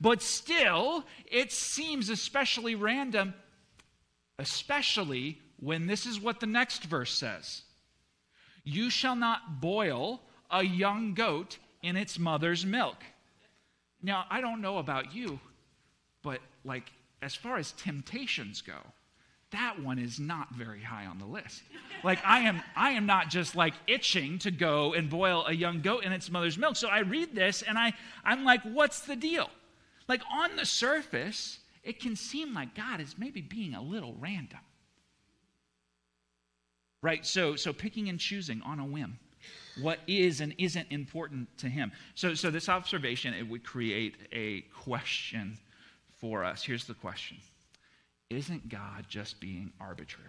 But 0.00 0.22
still, 0.22 1.04
it 1.26 1.52
seems 1.52 2.08
especially 2.10 2.74
random, 2.74 3.34
especially 4.38 5.40
when 5.58 5.86
this 5.86 6.06
is 6.06 6.20
what 6.20 6.40
the 6.40 6.46
next 6.46 6.84
verse 6.84 7.12
says 7.12 7.62
You 8.64 8.90
shall 8.90 9.16
not 9.16 9.60
boil 9.60 10.20
a 10.50 10.62
young 10.64 11.14
goat 11.14 11.58
in 11.82 11.96
its 11.96 12.18
mother's 12.18 12.64
milk. 12.64 13.02
Now, 14.02 14.24
I 14.30 14.40
don't 14.40 14.60
know 14.60 14.78
about 14.78 15.14
you, 15.14 15.40
but 16.22 16.40
like 16.64 16.90
as 17.22 17.34
far 17.34 17.58
as 17.58 17.72
temptations 17.72 18.62
go, 18.62 18.78
that 19.50 19.82
one 19.82 19.98
is 19.98 20.20
not 20.20 20.54
very 20.54 20.80
high 20.80 21.06
on 21.06 21.18
the 21.18 21.26
list. 21.26 21.62
Like 22.04 22.20
I 22.24 22.40
am 22.40 22.62
I 22.76 22.90
am 22.90 23.06
not 23.06 23.30
just 23.30 23.56
like 23.56 23.74
itching 23.86 24.38
to 24.40 24.50
go 24.50 24.94
and 24.94 25.10
boil 25.10 25.44
a 25.46 25.52
young 25.52 25.80
goat 25.80 26.04
in 26.04 26.12
its 26.12 26.30
mother's 26.30 26.56
milk. 26.56 26.76
So 26.76 26.88
I 26.88 27.00
read 27.00 27.34
this 27.34 27.62
and 27.62 27.76
I 27.76 27.92
I'm 28.24 28.44
like 28.44 28.62
what's 28.62 29.00
the 29.00 29.16
deal? 29.16 29.50
Like 30.08 30.22
on 30.32 30.56
the 30.56 30.64
surface, 30.64 31.58
it 31.82 32.00
can 32.00 32.14
seem 32.14 32.54
like 32.54 32.74
God 32.74 33.00
is 33.00 33.16
maybe 33.18 33.40
being 33.40 33.74
a 33.74 33.82
little 33.82 34.14
random. 34.20 34.60
Right? 37.02 37.26
So 37.26 37.56
so 37.56 37.72
picking 37.72 38.08
and 38.08 38.20
choosing 38.20 38.62
on 38.62 38.78
a 38.78 38.84
whim 38.84 39.18
what 39.80 39.98
is 40.06 40.40
and 40.40 40.54
isn't 40.58 40.86
important 40.90 41.48
to 41.58 41.68
him. 41.68 41.92
So 42.14 42.34
so 42.34 42.50
this 42.50 42.68
observation 42.68 43.34
it 43.34 43.48
would 43.48 43.64
create 43.64 44.16
a 44.32 44.62
question 44.82 45.58
for 46.20 46.44
us. 46.44 46.62
Here's 46.62 46.84
the 46.84 46.94
question 46.94 47.38
isn't 48.30 48.68
God 48.68 49.06
just 49.08 49.40
being 49.40 49.72
arbitrary? 49.80 50.26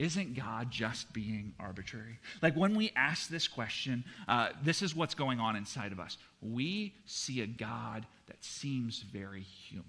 Isn't 0.00 0.34
God 0.34 0.72
just 0.72 1.12
being 1.12 1.54
arbitrary? 1.60 2.18
Like 2.42 2.56
when 2.56 2.74
we 2.74 2.90
ask 2.96 3.28
this 3.28 3.46
question, 3.46 4.04
uh, 4.26 4.48
this 4.62 4.82
is 4.82 4.94
what's 4.94 5.14
going 5.14 5.38
on 5.38 5.54
inside 5.54 5.92
of 5.92 6.00
us. 6.00 6.18
We 6.42 6.94
see 7.06 7.42
a 7.42 7.46
God 7.46 8.04
that 8.26 8.42
seems 8.42 9.00
very 9.00 9.42
human 9.42 9.86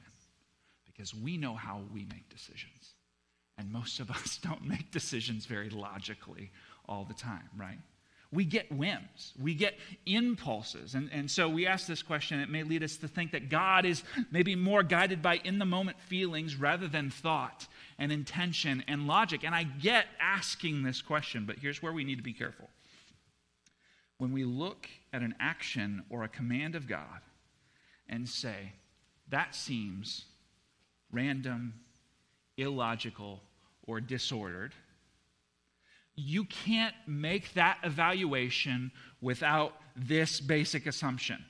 because 0.85 1.13
we 1.13 1.37
know 1.37 1.55
how 1.55 1.81
we 1.91 2.01
make 2.05 2.29
decisions. 2.29 2.93
And 3.57 3.71
most 3.71 3.99
of 3.99 4.11
us 4.11 4.37
don't 4.43 4.63
make 4.63 4.91
decisions 4.91 5.47
very 5.47 5.69
logically 5.69 6.51
all 6.87 7.05
the 7.05 7.13
time, 7.13 7.49
right? 7.57 7.79
we 8.35 8.43
get 8.43 8.71
whims, 8.71 9.33
we 9.41 9.55
get 9.55 9.75
impulses. 10.05 10.93
And, 10.93 11.09
and 11.11 11.31
so 11.31 11.47
we 11.47 11.65
ask 11.65 11.87
this 11.87 12.03
question. 12.03 12.39
It 12.39 12.49
may 12.49 12.63
lead 12.63 12.83
us 12.83 12.97
to 12.97 13.07
think 13.07 13.31
that 13.31 13.49
God 13.49 13.85
is 13.85 14.03
maybe 14.29 14.55
more 14.55 14.83
guided 14.83 15.21
by 15.21 15.39
in 15.43 15.57
the 15.57 15.65
moment 15.65 15.99
feelings 16.01 16.55
rather 16.55 16.87
than 16.87 17.09
thought 17.09 17.67
and 17.97 18.11
intention 18.11 18.83
and 18.87 19.07
logic. 19.07 19.43
And 19.43 19.55
I 19.55 19.63
get 19.63 20.05
asking 20.19 20.83
this 20.83 21.01
question, 21.01 21.45
but 21.45 21.57
here's 21.59 21.81
where 21.81 21.93
we 21.93 22.03
need 22.03 22.17
to 22.17 22.23
be 22.23 22.33
careful. 22.33 22.69
When 24.17 24.31
we 24.31 24.43
look 24.43 24.87
at 25.13 25.21
an 25.21 25.35
action 25.39 26.03
or 26.09 26.23
a 26.23 26.29
command 26.29 26.75
of 26.75 26.87
God 26.87 27.21
and 28.07 28.27
say, 28.27 28.73
that 29.29 29.55
seems 29.55 30.25
random, 31.11 31.73
illogical, 32.57 33.41
or 33.83 34.01
disordered 34.01 34.73
you 36.15 36.45
can't 36.45 36.95
make 37.07 37.53
that 37.53 37.79
evaluation 37.83 38.91
without 39.21 39.73
this 39.95 40.39
basic 40.39 40.85
assumption. 40.85 41.43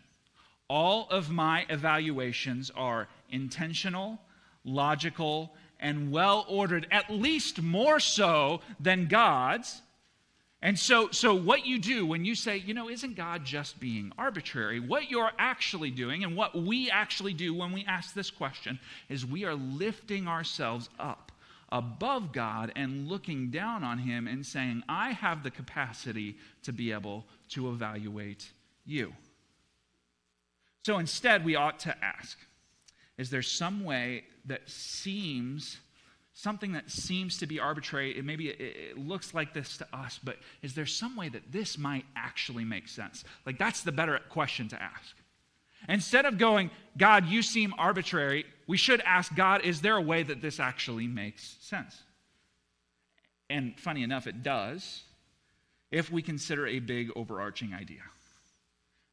All 0.70 1.08
of 1.10 1.30
my 1.30 1.66
evaluations 1.70 2.72
are 2.76 3.08
intentional, 3.30 4.20
logical, 4.64 5.54
and 5.80 6.12
well 6.12 6.46
ordered, 6.50 6.88
at 6.90 7.10
least 7.10 7.62
more 7.62 8.00
so 8.00 8.62
than 8.80 9.08
God's. 9.08 9.82
And 10.62 10.80
so, 10.80 11.10
so, 11.12 11.36
what 11.36 11.68
you 11.68 11.78
do 11.78 12.08
when 12.08 12.26
you 12.26 12.34
say, 12.34 12.58
you 12.58 12.74
know, 12.74 12.90
isn't 12.90 13.16
God 13.16 13.46
just 13.46 13.80
being 13.80 14.12
arbitrary? 14.18 14.80
What 14.80 15.12
you're 15.12 15.32
actually 15.38 15.92
doing, 15.92 16.24
and 16.24 16.36
what 16.36 16.56
we 16.56 16.90
actually 16.90 17.34
do 17.34 17.54
when 17.54 17.72
we 17.72 17.86
ask 17.86 18.16
this 18.16 18.32
question, 18.32 18.80
is 19.08 19.24
we 19.24 19.46
are 19.46 19.54
lifting 19.54 20.28
ourselves 20.28 20.90
up 20.98 21.25
above 21.76 22.32
God 22.32 22.72
and 22.78 23.10
looking 23.10 23.52
down 23.52 23.84
on 23.84 23.98
him 23.98 24.28
and 24.28 24.46
saying, 24.46 24.82
I 24.88 25.12
have 25.12 25.44
the 25.44 25.52
capacity 25.52 26.38
to 26.64 26.72
be 26.72 26.94
able 26.94 27.26
to 27.50 27.70
evaluate 27.70 28.50
you. 28.86 29.12
So 30.86 31.00
instead, 31.00 31.44
we 31.44 31.56
ought 31.56 31.80
to 31.80 31.96
ask 32.04 32.38
Is 33.18 33.30
there 33.30 33.42
some 33.42 33.84
way 33.84 34.24
that 34.46 34.70
seems, 34.70 35.78
something 36.34 36.72
that 36.72 36.90
seems 36.90 37.40
to 37.40 37.46
be 37.46 37.60
arbitrary, 37.60 38.18
It 38.18 38.24
maybe 38.24 38.50
it, 38.50 38.62
it 38.62 38.98
looks 38.98 39.34
like 39.34 39.54
this 39.54 39.78
to 39.80 39.88
us, 39.92 40.18
but 40.24 40.38
is 40.62 40.76
there 40.76 40.86
some 40.86 41.18
way 41.18 41.28
that 41.28 41.52
this 41.52 41.78
might 41.78 42.06
actually 42.16 42.64
make 42.64 42.88
sense? 42.88 43.26
Like, 43.46 43.58
that's 43.58 43.82
the 43.82 43.92
better 43.92 44.18
question 44.30 44.70
to 44.70 44.82
ask. 44.82 45.14
Instead 45.88 46.26
of 46.26 46.38
going, 46.38 46.72
God, 46.98 47.26
you 47.28 47.42
seem 47.42 47.74
arbitrary, 47.78 48.46
we 48.68 48.78
should 48.78 49.02
ask 49.02 49.36
God, 49.36 49.62
is 49.64 49.82
there 49.82 49.96
a 49.96 50.02
way 50.02 50.24
that 50.24 50.42
this 50.42 50.60
actually 50.60 51.08
makes 51.08 51.58
sense? 51.62 52.02
And 53.50 53.80
funny 53.80 54.04
enough, 54.04 54.28
it 54.28 54.44
does 54.44 55.04
if 55.92 56.12
we 56.12 56.22
consider 56.22 56.66
a 56.66 56.80
big 56.80 57.12
overarching 57.16 57.74
idea. 57.74 58.02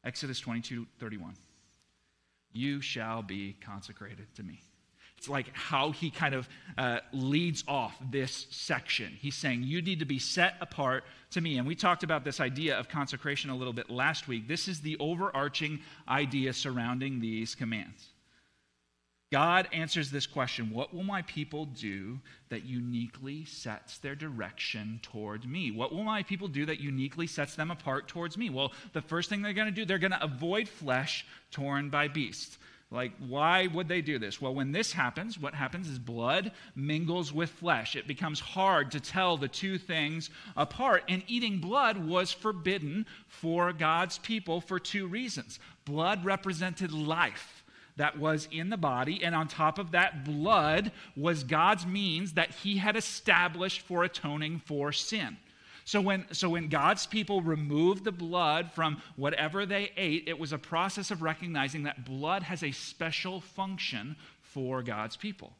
Exodus 0.03 0.39
22 0.39 0.87
31. 0.99 1.35
You 2.51 2.81
shall 2.81 3.21
be 3.21 3.55
consecrated 3.61 4.27
to 4.35 4.43
me. 4.43 4.61
It's 5.23 5.29
like 5.29 5.55
how 5.55 5.91
he 5.91 6.11
kind 6.11 6.35
of 6.35 6.49
uh, 6.77 6.99
leads 7.13 7.63
off 7.65 7.95
this 8.11 8.45
section. 8.49 9.17
He's 9.21 9.35
saying, 9.35 9.63
You 9.63 9.81
need 9.81 9.99
to 9.99 10.05
be 10.05 10.19
set 10.19 10.55
apart 10.59 11.05
to 11.31 11.39
me. 11.39 11.57
And 11.57 11.65
we 11.65 11.75
talked 11.75 12.03
about 12.03 12.25
this 12.25 12.41
idea 12.41 12.77
of 12.77 12.89
consecration 12.89 13.49
a 13.49 13.55
little 13.55 13.71
bit 13.71 13.89
last 13.89 14.27
week. 14.27 14.49
This 14.49 14.67
is 14.67 14.81
the 14.81 14.97
overarching 14.99 15.79
idea 16.09 16.51
surrounding 16.51 17.21
these 17.21 17.55
commands. 17.55 18.09
God 19.31 19.69
answers 19.71 20.11
this 20.11 20.27
question 20.27 20.71
What 20.71 20.93
will 20.93 21.03
my 21.03 21.21
people 21.21 21.67
do 21.67 22.19
that 22.49 22.65
uniquely 22.65 23.45
sets 23.45 23.99
their 23.99 24.15
direction 24.15 24.99
toward 25.03 25.49
me? 25.49 25.71
What 25.71 25.93
will 25.93 26.03
my 26.03 26.23
people 26.23 26.49
do 26.49 26.65
that 26.65 26.81
uniquely 26.81 27.27
sets 27.27 27.55
them 27.55 27.71
apart 27.71 28.09
towards 28.09 28.37
me? 28.37 28.49
Well, 28.49 28.73
the 28.91 29.01
first 29.01 29.29
thing 29.29 29.41
they're 29.41 29.53
going 29.53 29.67
to 29.67 29.71
do, 29.71 29.85
they're 29.85 29.99
going 29.99 30.11
to 30.11 30.21
avoid 30.21 30.67
flesh 30.67 31.25
torn 31.49 31.89
by 31.89 32.09
beasts. 32.09 32.57
Like, 32.93 33.13
why 33.27 33.65
would 33.67 33.87
they 33.87 34.01
do 34.01 34.19
this? 34.19 34.39
Well, 34.39 34.53
when 34.53 34.71
this 34.71 34.93
happens, 34.93 35.39
what 35.39 35.55
happens 35.55 35.89
is 35.89 35.97
blood 35.97 36.51
mingles 36.75 37.33
with 37.33 37.49
flesh. 37.49 37.95
It 37.95 38.07
becomes 38.07 38.39
hard 38.39 38.91
to 38.91 38.99
tell 38.99 39.35
the 39.35 39.47
two 39.47 39.79
things 39.79 40.29
apart. 40.55 41.03
And 41.09 41.23
eating 41.27 41.57
blood 41.57 41.97
was 41.97 42.31
forbidden 42.31 43.07
for 43.27 43.73
God's 43.73 44.19
people 44.19 44.61
for 44.61 44.79
two 44.79 45.07
reasons. 45.07 45.59
Blood 45.85 46.23
represented 46.23 46.91
life 46.91 47.63
that 47.95 48.19
was 48.19 48.47
in 48.51 48.69
the 48.69 48.77
body, 48.77 49.23
and 49.23 49.33
on 49.33 49.47
top 49.47 49.79
of 49.79 49.91
that, 49.91 50.23
blood 50.23 50.91
was 51.15 51.43
God's 51.43 51.87
means 51.87 52.33
that 52.33 52.51
He 52.51 52.77
had 52.77 52.95
established 52.95 53.81
for 53.81 54.03
atoning 54.03 54.61
for 54.65 54.91
sin. 54.91 55.37
So 55.85 55.99
when, 55.99 56.25
so 56.31 56.49
when 56.49 56.69
God's 56.69 57.05
people 57.05 57.41
removed 57.41 58.03
the 58.03 58.11
blood 58.11 58.71
from 58.71 59.01
whatever 59.15 59.65
they 59.65 59.91
ate, 59.97 60.27
it 60.27 60.39
was 60.39 60.53
a 60.53 60.57
process 60.57 61.11
of 61.11 61.21
recognizing 61.21 61.83
that 61.83 62.05
blood 62.05 62.43
has 62.43 62.63
a 62.63 62.71
special 62.71 63.41
function 63.41 64.15
for 64.41 64.81
God's 64.81 65.17
people. 65.17 65.53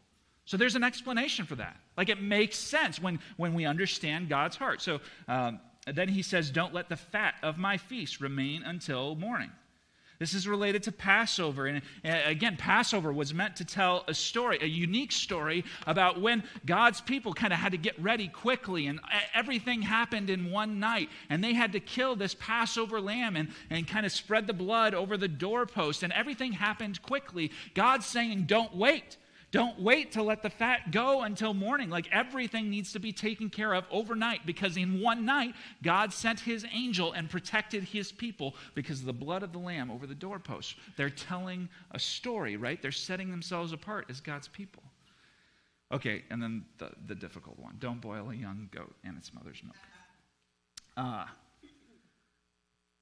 So 0.45 0.57
there's 0.57 0.75
an 0.75 0.83
explanation 0.83 1.45
for 1.45 1.55
that. 1.55 1.77
Like 1.97 2.09
it 2.09 2.21
makes 2.21 2.57
sense 2.57 3.01
when, 3.01 3.19
when 3.37 3.53
we 3.53 3.65
understand 3.65 4.29
God's 4.29 4.55
heart. 4.55 4.81
So 4.81 4.99
um, 5.27 5.59
then 5.85 6.09
he 6.09 6.21
says, 6.21 6.49
Don't 6.49 6.73
let 6.73 6.89
the 6.89 6.97
fat 6.97 7.35
of 7.43 7.57
my 7.57 7.77
feast 7.77 8.21
remain 8.21 8.63
until 8.63 9.15
morning. 9.15 9.51
This 10.23 10.33
is 10.33 10.47
related 10.47 10.83
to 10.83 10.93
Passover. 10.93 11.65
And 11.65 11.81
uh, 12.05 12.17
again, 12.23 12.55
Passover 12.55 13.11
was 13.11 13.33
meant 13.33 13.57
to 13.57 13.65
tell 13.65 14.05
a 14.07 14.13
story, 14.13 14.57
a 14.61 14.65
unique 14.65 15.11
story 15.11 15.65
about 15.85 16.21
when 16.21 16.43
God's 16.65 17.01
people 17.01 17.33
kind 17.33 17.51
of 17.51 17.59
had 17.59 17.73
to 17.73 17.77
get 17.77 18.01
ready 18.01 18.29
quickly 18.29 18.87
and 18.87 19.01
everything 19.33 19.81
happened 19.81 20.29
in 20.29 20.49
one 20.49 20.79
night. 20.79 21.09
And 21.29 21.43
they 21.43 21.51
had 21.51 21.73
to 21.73 21.81
kill 21.81 22.15
this 22.15 22.37
Passover 22.39 23.01
lamb 23.01 23.35
and, 23.35 23.49
and 23.69 23.85
kind 23.85 24.05
of 24.05 24.13
spread 24.13 24.47
the 24.47 24.53
blood 24.53 24.93
over 24.93 25.17
the 25.17 25.27
doorpost. 25.27 26.03
And 26.03 26.13
everything 26.13 26.53
happened 26.53 27.01
quickly. 27.01 27.51
God's 27.73 28.05
saying, 28.05 28.43
don't 28.43 28.73
wait. 28.73 29.17
Don't 29.53 29.79
wait 29.79 30.13
to 30.13 30.23
let 30.23 30.41
the 30.41 30.49
fat 30.49 30.89
go 30.89 31.21
until 31.21 31.53
morning. 31.53 31.91
Like 31.91 32.09
everything 32.11 32.71
needs 32.71 32.91
to 32.93 32.99
be 32.99 33.13
taken 33.13 33.51
care 33.51 33.75
of 33.75 33.85
overnight 33.91 34.47
because 34.47 34.77
in 34.77 34.99
one 34.99 35.25
night, 35.25 35.53
God 35.83 36.11
sent 36.11 36.39
his 36.39 36.65
angel 36.73 37.11
and 37.11 37.29
protected 37.29 37.83
his 37.83 38.11
people 38.11 38.55
because 38.73 39.01
of 39.01 39.05
the 39.05 39.13
blood 39.13 39.43
of 39.43 39.51
the 39.51 39.59
lamb 39.59 39.91
over 39.91 40.07
the 40.07 40.15
doorpost. 40.15 40.75
They're 40.97 41.11
telling 41.11 41.69
a 41.91 41.99
story, 41.99 42.57
right? 42.57 42.81
They're 42.81 42.91
setting 42.91 43.29
themselves 43.29 43.73
apart 43.73 44.07
as 44.09 44.19
God's 44.19 44.47
people. 44.47 44.81
Okay, 45.91 46.23
and 46.31 46.41
then 46.41 46.65
the, 46.79 46.89
the 47.05 47.13
difficult 47.13 47.59
one 47.59 47.75
don't 47.77 48.01
boil 48.01 48.31
a 48.31 48.35
young 48.35 48.69
goat 48.71 48.95
in 49.03 49.15
its 49.17 49.31
mother's 49.35 49.61
milk. 49.63 49.75
Uh, 50.97 51.25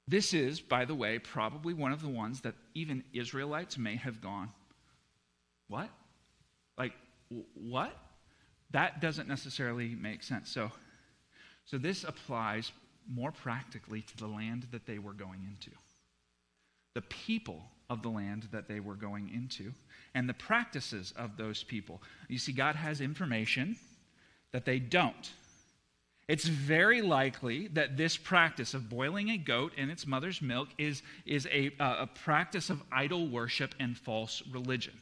this 0.06 0.34
is, 0.34 0.60
by 0.60 0.84
the 0.84 0.96
way, 0.96 1.18
probably 1.18 1.74
one 1.74 1.94
of 1.94 2.02
the 2.02 2.10
ones 2.10 2.42
that 2.42 2.56
even 2.74 3.06
Israelites 3.14 3.78
may 3.78 3.96
have 3.96 4.20
gone, 4.20 4.50
What? 5.70 5.90
What? 7.54 7.96
That 8.72 9.02
doesn't 9.02 9.28
necessarily 9.28 9.96
make 9.96 10.24
sense. 10.24 10.50
So, 10.50 10.72
so 11.66 11.78
this 11.78 12.04
applies 12.04 12.72
more 13.10 13.32
practically 13.32 14.02
to 14.02 14.18
the 14.18 14.28
land 14.28 14.68
that 14.72 14.86
they 14.86 15.00
were 15.00 15.14
going 15.14 15.42
into, 15.44 15.72
the 16.94 17.02
people 17.02 17.64
of 17.90 18.02
the 18.02 18.10
land 18.10 18.48
that 18.52 18.68
they 18.68 18.80
were 18.80 18.96
going 18.96 19.30
into, 19.34 19.74
and 20.14 20.28
the 20.28 20.34
practices 20.34 21.14
of 21.18 21.38
those 21.38 21.64
people. 21.64 22.02
You 22.28 22.38
see, 22.38 22.54
God 22.54 22.76
has 22.76 23.02
information 23.02 23.78
that 24.52 24.66
they 24.66 24.80
don't. 24.80 25.32
It's 26.28 26.46
very 26.46 27.02
likely 27.02 27.68
that 27.70 27.98
this 27.98 28.16
practice 28.16 28.74
of 28.74 28.90
boiling 28.90 29.30
a 29.32 29.38
goat 29.38 29.74
in 29.76 29.90
its 29.90 30.08
mother's 30.08 30.42
milk 30.42 30.70
is, 30.78 31.02
is 31.26 31.46
a, 31.52 31.72
a 31.80 32.08
practice 32.08 32.70
of 32.70 32.82
idol 32.92 33.28
worship 33.28 33.76
and 33.80 33.98
false 33.98 34.42
religion 34.52 34.94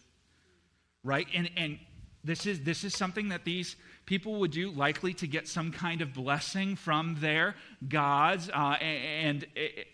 right? 1.04 1.28
And, 1.34 1.50
and 1.56 1.80
this, 2.24 2.46
is, 2.46 2.62
this 2.62 2.84
is 2.84 2.96
something 2.96 3.30
that 3.30 3.46
these 3.46 3.76
people 4.06 4.40
would 4.40 4.52
do, 4.52 4.72
likely 4.72 5.14
to 5.14 5.28
get 5.28 5.48
some 5.48 5.72
kind 5.72 6.02
of 6.02 6.14
blessing 6.14 6.76
from 6.76 7.16
their 7.20 7.56
gods. 7.88 8.50
Uh, 8.50 8.76
and, 8.82 9.46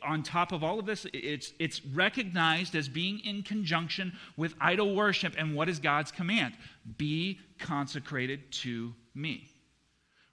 on 0.03 0.23
top 0.23 0.51
of 0.51 0.63
all 0.63 0.79
of 0.79 0.85
this, 0.85 1.05
it's, 1.13 1.53
it's 1.59 1.85
recognized 1.85 2.75
as 2.75 2.87
being 2.87 3.19
in 3.19 3.43
conjunction 3.43 4.13
with 4.37 4.55
idol 4.59 4.95
worship. 4.95 5.35
And 5.37 5.55
what 5.55 5.69
is 5.69 5.79
God's 5.79 6.11
command? 6.11 6.55
Be 6.97 7.39
consecrated 7.59 8.51
to 8.51 8.93
me 9.13 9.49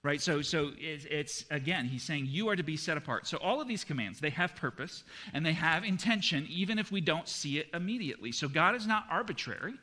right 0.03 0.21
so 0.21 0.41
so 0.41 0.71
it's, 0.77 1.05
it's, 1.05 1.45
again 1.49 1.85
he's 1.85 2.03
saying 2.03 2.27
you 2.27 2.49
are 2.49 2.55
to 2.55 2.63
be 2.63 2.75
set 2.75 2.97
apart 2.97 3.25
so 3.25 3.37
all 3.37 3.61
of 3.61 3.67
these 3.67 3.83
commands 3.83 4.19
they 4.19 4.29
have 4.29 4.53
purpose 4.55 5.05
and 5.33 5.45
they 5.45 5.53
have 5.53 5.83
intention 5.85 6.45
even 6.49 6.77
if 6.77 6.91
we 6.91 6.99
don't 6.99 7.27
see 7.27 7.57
it 7.57 7.67
immediately 7.73 8.31
so 8.31 8.47
god 8.49 8.75
is 8.75 8.85
not 8.85 9.05
arbitrary 9.09 9.73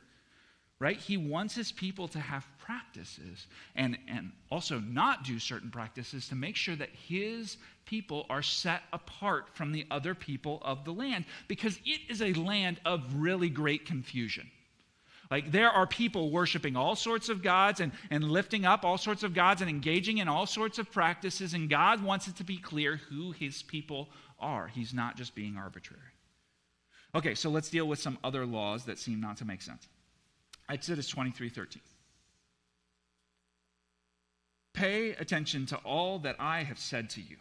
right? 0.81 0.97
He 0.97 1.19
wants 1.19 1.55
his 1.55 1.71
people 1.71 2.09
to 2.09 2.19
have 2.19 2.47
practices 2.59 3.47
and, 3.77 3.99
and 4.09 4.33
also 4.51 4.81
not 4.81 5.25
do 5.25 5.39
certain 5.39 5.71
practices 5.71 6.27
to 6.29 6.35
make 6.35 6.57
sure 6.57 6.75
that 6.75 6.89
his 6.89 7.59
people 7.85 8.25
are 8.31 8.43
set 8.43 8.83
apart 8.93 9.51
from 9.53 9.73
the 9.73 9.87
other 9.91 10.15
people 10.15 10.61
of 10.65 10.85
the 10.85 10.93
land 10.93 11.27
because 11.49 11.79
it 11.85 12.01
is 12.09 12.23
a 12.23 12.33
land 12.33 12.81
of 12.87 13.03
really 13.17 13.51
great 13.51 13.85
confusion. 13.85 14.51
Like 15.31 15.53
there 15.53 15.71
are 15.71 15.87
people 15.87 16.31
worshiping 16.31 16.77
all 16.77 16.97
sorts 16.97 17.29
of 17.29 17.43
gods 17.43 17.81
and, 17.81 17.93
and 18.11 18.25
lifting 18.25 18.65
up 18.65 18.85
all 18.85 18.99
sorts 18.99 19.23
of 19.23 19.35
gods 19.35 19.61
and 19.61 19.69
engaging 19.71 20.19
in 20.19 20.29
all 20.29 20.47
sorts 20.47 20.79
of 20.79 20.91
practices, 20.91 21.55
and 21.55 21.71
God 21.71 22.03
wants 22.03 22.27
it 22.27 22.37
to 22.37 22.45
be 22.45 22.57
clear 22.57 22.97
who 22.97 23.31
his 23.33 23.63
people 23.63 24.09
are. 24.41 24.67
He's 24.67 24.93
not 24.93 25.17
just 25.17 25.37
being 25.37 25.57
arbitrary. 25.57 26.03
Okay, 27.15 27.35
so 27.35 27.51
let's 27.51 27.71
deal 27.71 27.87
with 27.87 28.01
some 28.01 28.19
other 28.25 28.45
laws 28.45 28.87
that 28.87 28.99
seem 28.99 29.21
not 29.21 29.37
to 29.37 29.45
make 29.45 29.63
sense. 29.63 29.87
Exodus 30.71 31.09
23 31.09 31.49
13. 31.49 31.83
Pay 34.73 35.11
attention 35.11 35.67
to 35.67 35.77
all 35.79 36.21
that 36.21 36.37
I 36.39 36.63
have 36.63 36.79
said 36.79 37.11
to 37.11 37.21
you, 37.21 37.37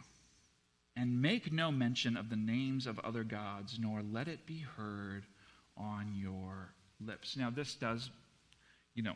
and 0.96 1.22
make 1.22 1.52
no 1.52 1.70
mention 1.70 2.16
of 2.16 2.28
the 2.28 2.36
names 2.36 2.88
of 2.88 2.98
other 2.98 3.22
gods, 3.22 3.78
nor 3.80 4.02
let 4.02 4.26
it 4.26 4.46
be 4.46 4.58
heard 4.76 5.24
on 5.76 6.12
your 6.16 6.74
lips. 7.00 7.36
Now, 7.36 7.50
this 7.50 7.76
does, 7.76 8.10
you 8.94 9.04
know, 9.04 9.14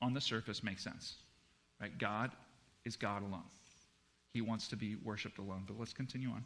on 0.00 0.14
the 0.14 0.20
surface 0.20 0.64
make 0.64 0.78
sense, 0.78 1.16
right? 1.78 1.96
God 1.98 2.30
is 2.86 2.96
God 2.96 3.22
alone. 3.22 3.42
He 4.32 4.40
wants 4.40 4.68
to 4.68 4.76
be 4.76 4.96
worshiped 4.96 5.38
alone. 5.38 5.64
But 5.66 5.78
let's 5.78 5.92
continue 5.92 6.30
on. 6.30 6.42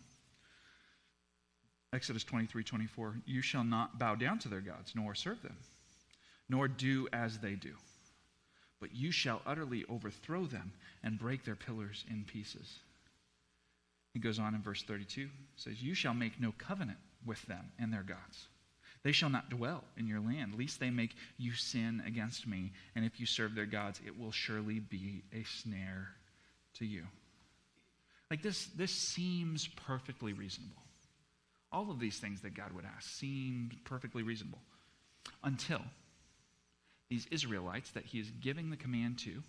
Exodus 1.92 2.25
23 2.25 2.64
24. 2.64 3.21
You 3.27 3.42
shall 3.42 3.64
not 3.64 3.97
bow 3.97 4.16
down 4.16 4.40
to 4.40 4.49
their 4.49 4.61
gods, 4.61 4.92
nor 4.97 5.14
serve 5.14 5.40
them 5.42 5.57
nor 6.48 6.68
do 6.68 7.09
as 7.12 7.38
they 7.38 7.54
do. 7.54 7.74
But 8.80 8.94
you 8.94 9.11
shall 9.11 9.42
utterly 9.46 9.85
overthrow 9.88 10.46
them 10.46 10.72
and 11.02 11.18
break 11.18 11.44
their 11.44 11.56
pillars 11.56 12.04
in 12.11 12.24
pieces. 12.24 12.78
He 14.12 14.20
goes 14.20 14.38
on 14.38 14.54
in 14.54 14.62
verse 14.62 14.82
32 14.82 15.28
says, 15.56 15.82
You 15.82 15.94
shall 15.94 16.14
make 16.14 16.40
no 16.40 16.52
covenant 16.56 16.98
with 17.24 17.42
them 17.42 17.72
and 17.78 17.92
their 17.92 18.02
gods. 18.02 18.46
They 19.02 19.12
shall 19.12 19.30
not 19.30 19.50
dwell 19.50 19.85
in 19.96 20.09
your 20.09 20.20
land, 20.20 20.54
lest 20.59 20.80
they 20.80 20.90
make 20.90 21.14
you 21.38 21.52
sin 21.52 22.02
against 22.06 22.46
me. 22.46 22.72
And 22.94 23.04
if 23.04 23.20
you 23.20 23.26
serve 23.26 23.54
their 23.54 23.66
gods, 23.66 24.00
it 24.04 24.18
will 24.18 24.32
surely 24.32 24.80
be 24.80 25.22
a 25.32 25.44
snare 25.44 26.09
to 26.74 26.85
you. 26.85 27.04
Like 28.30 28.42
this, 28.42 28.66
this 28.76 28.90
seems 28.90 29.68
perfectly 29.87 30.32
reasonable. 30.32 30.82
All 31.70 31.90
of 31.90 32.00
these 32.00 32.18
things 32.18 32.40
that 32.40 32.54
God 32.54 32.72
would 32.72 32.85
ask 32.85 33.09
seemed 33.09 33.76
perfectly 33.85 34.22
reasonable 34.22 34.61
until 35.44 35.82
these 37.09 37.27
Israelites 37.31 37.90
that 37.90 38.05
he 38.05 38.19
is 38.19 38.31
giving 38.40 38.71
the 38.71 38.77
command 38.77 39.19
to 39.21 39.42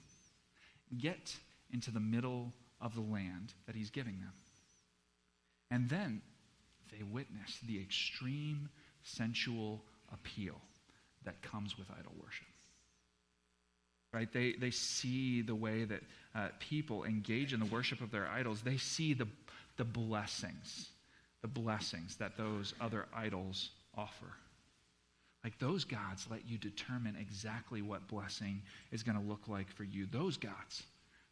get 0.98 1.36
into 1.72 1.92
the 1.92 2.00
middle 2.00 2.54
of 2.80 2.96
the 2.96 3.02
land 3.02 3.54
that 3.66 3.76
he's 3.76 3.90
giving 3.90 4.20
them. 4.20 4.34
And 5.72 5.90
then 5.90 6.22
they 6.92 7.04
witness 7.04 7.58
the 7.66 7.80
extreme 7.80 8.70
sensual 9.04 9.84
appeal 10.14 10.62
that 11.26 11.42
comes 11.42 11.78
with 11.78 11.88
idol 11.92 12.14
worship. 12.24 12.48
Right? 14.14 14.32
They, 14.32 14.54
they 14.54 14.72
see 14.72 15.42
the 15.42 15.56
way 15.56 15.84
that 15.84 16.02
uh, 16.34 16.48
people 16.60 17.04
engage 17.04 17.54
in 17.54 17.60
the 17.60 17.66
worship 17.66 18.02
of 18.02 18.12
their 18.12 18.28
idols. 18.28 18.62
They 18.62 18.78
see 18.78 19.14
the, 19.14 19.28
the 19.76 19.84
blessings, 19.84 20.90
the 21.42 21.48
blessings 21.50 22.16
that 22.18 22.38
those 22.38 22.74
other 22.80 23.06
idols 23.14 23.70
offer. 23.96 24.34
Like 25.48 25.60
those 25.60 25.86
gods 25.86 26.28
let 26.30 26.46
you 26.46 26.58
determine 26.58 27.16
exactly 27.16 27.82
what 27.82 28.06
blessing 28.10 28.62
is 28.92 29.02
going 29.02 29.18
to 29.18 29.24
look 29.24 29.48
like 29.48 29.72
for 29.72 29.86
you. 29.86 30.06
Those 30.06 30.36
gods 30.36 30.84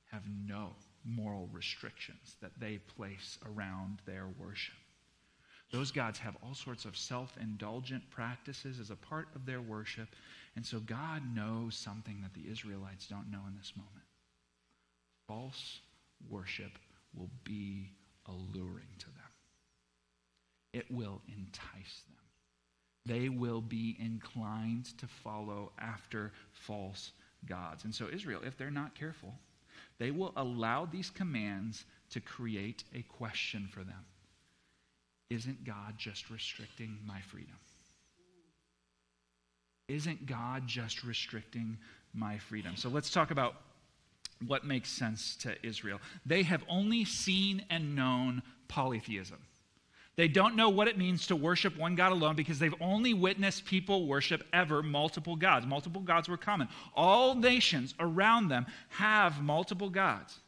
have 0.10 0.22
no 0.48 0.70
moral 1.04 1.50
restrictions 1.52 2.38
that 2.42 2.58
they 2.58 2.78
place 2.96 3.38
around 3.46 3.98
their 4.06 4.30
worship. 4.40 4.78
Those 5.70 5.92
gods 5.92 6.18
have 6.20 6.38
all 6.42 6.54
sorts 6.54 6.86
of 6.86 6.96
self 6.96 7.36
indulgent 7.42 8.10
practices 8.10 8.80
as 8.80 8.90
a 8.90 8.96
part 8.96 9.28
of 9.36 9.46
their 9.46 9.60
worship. 9.60 10.08
And 10.56 10.66
so 10.66 10.80
God 10.80 11.22
knows 11.36 11.76
something 11.76 12.22
that 12.22 12.34
the 12.34 12.50
Israelites 12.50 13.08
don't 13.08 13.30
know 13.30 13.42
in 13.50 13.58
this 13.58 13.74
moment. 13.76 14.06
False 15.28 15.82
worship 16.30 16.72
will 17.14 17.32
be 17.44 17.90
alluring 18.30 18.96
to 19.00 19.08
them, 19.08 19.34
it 20.72 20.86
will 20.90 21.22
entice 21.28 22.04
them 22.08 22.25
they 23.06 23.30
will 23.30 23.62
be 23.62 23.96
inclined 24.00 24.98
to 24.98 25.08
follow 25.08 25.72
after 25.78 26.32
false 26.52 27.12
gods. 27.46 27.84
And 27.84 27.94
so, 27.94 28.08
Israel, 28.12 28.42
if 28.44 28.58
they're 28.58 28.72
not 28.72 28.96
careful, 28.96 29.34
they 30.00 30.12
will 30.12 30.34
allow 30.36 30.86
these 30.86 31.10
commands 31.10 31.86
to 32.12 32.20
create 32.20 32.84
a 32.94 33.02
question 33.04 33.68
for 33.72 33.84
them 33.84 34.06
Isn't 35.30 35.64
God 35.64 35.96
just 35.98 36.30
restricting 36.30 36.98
my 37.06 37.22
freedom? 37.22 37.56
Isn't 39.88 40.26
God 40.26 40.64
just 40.66 41.04
restricting 41.04 41.78
my 42.14 42.40
freedom? 42.40 42.76
So 42.76 42.90
let's 42.90 43.12
talk 43.12 43.30
about 43.30 43.56
what 44.48 44.66
makes 44.66 44.90
sense 44.90 45.36
to 45.38 45.56
Israel. 45.66 46.00
They 46.26 46.44
have 46.44 46.64
only 46.68 47.06
seen 47.06 47.64
and 47.70 47.96
known 47.96 48.42
polytheism. 48.68 49.38
They 50.16 50.28
don't 50.30 50.56
know 50.56 50.70
what 50.70 50.88
it 50.88 50.98
means 50.98 51.28
to 51.28 51.36
worship 51.36 51.78
one 51.78 51.96
God 51.96 52.14
alone 52.14 52.36
because 52.36 52.58
they've 52.58 52.76
only 52.80 53.14
witnessed 53.14 53.66
people 53.66 54.08
worship 54.08 54.44
ever 54.54 54.82
multiple 54.82 55.36
gods. 55.36 55.66
Multiple 55.66 56.02
gods 56.02 56.30
were 56.30 56.38
common. 56.38 56.70
All 56.96 57.36
nations 57.36 57.94
around 58.00 58.48
them 58.48 58.66
have 58.90 59.42
multiple 59.42 59.90
gods. 59.90 60.40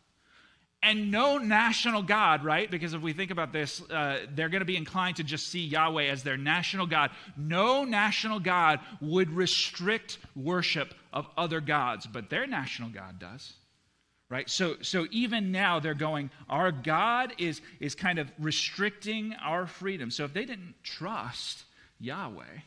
And 0.82 1.12
no 1.12 1.38
national 1.38 2.04
God, 2.04 2.46
right? 2.46 2.70
Because 2.70 2.94
if 2.94 3.02
we 3.02 3.12
think 3.12 3.32
about 3.32 3.52
this, 3.52 3.82
uh, 3.90 4.28
they're 4.36 4.48
going 4.48 4.62
to 4.62 4.66
be 4.66 4.78
inclined 4.78 5.18
to 5.18 5.24
just 5.24 5.48
see 5.48 5.66
Yahweh 5.66 6.06
as 6.06 6.24
their 6.24 6.38
national 6.38 6.86
God. 6.86 7.12
No 7.36 7.84
national 7.84 8.40
God 8.40 8.80
would 9.02 9.30
restrict 9.32 10.20
worship 10.36 10.94
of 11.12 11.28
other 11.36 11.60
gods, 11.60 12.06
but 12.06 12.30
their 12.30 12.48
national 12.48 12.90
God 12.90 13.20
does 13.20 13.54
right? 14.30 14.50
So 14.50 14.76
so 14.82 15.08
even 15.12 15.52
now 15.52 15.80
they're 15.80 15.94
going 15.94 16.30
our 16.50 16.72
god 16.72 17.34
is 17.38 17.62
is 17.80 17.96
kind 17.96 18.20
of 18.20 18.32
restricting 18.40 19.34
our 19.42 19.68
freedom. 19.68 20.12
So 20.12 20.26
if 20.26 20.34
they 20.34 20.46
didn't 20.46 20.76
trust 20.84 21.64
yahweh 22.00 22.60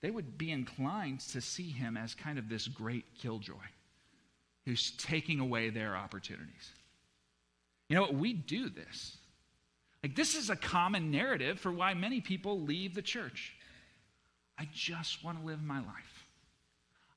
they 0.00 0.10
would 0.10 0.38
be 0.38 0.50
inclined 0.50 1.20
to 1.20 1.40
see 1.40 1.70
him 1.70 1.96
as 1.96 2.14
kind 2.14 2.38
of 2.38 2.48
this 2.48 2.68
great 2.68 3.04
killjoy 3.20 3.54
who's 4.64 4.92
taking 4.92 5.40
away 5.40 5.70
their 5.70 5.96
opportunities. 5.96 6.72
You 7.88 7.96
know 7.96 8.02
what? 8.02 8.14
we 8.14 8.32
do 8.32 8.68
this. 8.68 9.16
Like 10.02 10.14
this 10.14 10.36
is 10.36 10.50
a 10.50 10.56
common 10.56 11.10
narrative 11.10 11.58
for 11.58 11.72
why 11.72 11.94
many 11.94 12.20
people 12.20 12.60
leave 12.60 12.94
the 12.94 13.02
church. 13.02 13.54
I 14.58 14.68
just 14.72 15.24
want 15.24 15.40
to 15.40 15.46
live 15.46 15.62
my 15.62 15.78
life. 15.78 16.24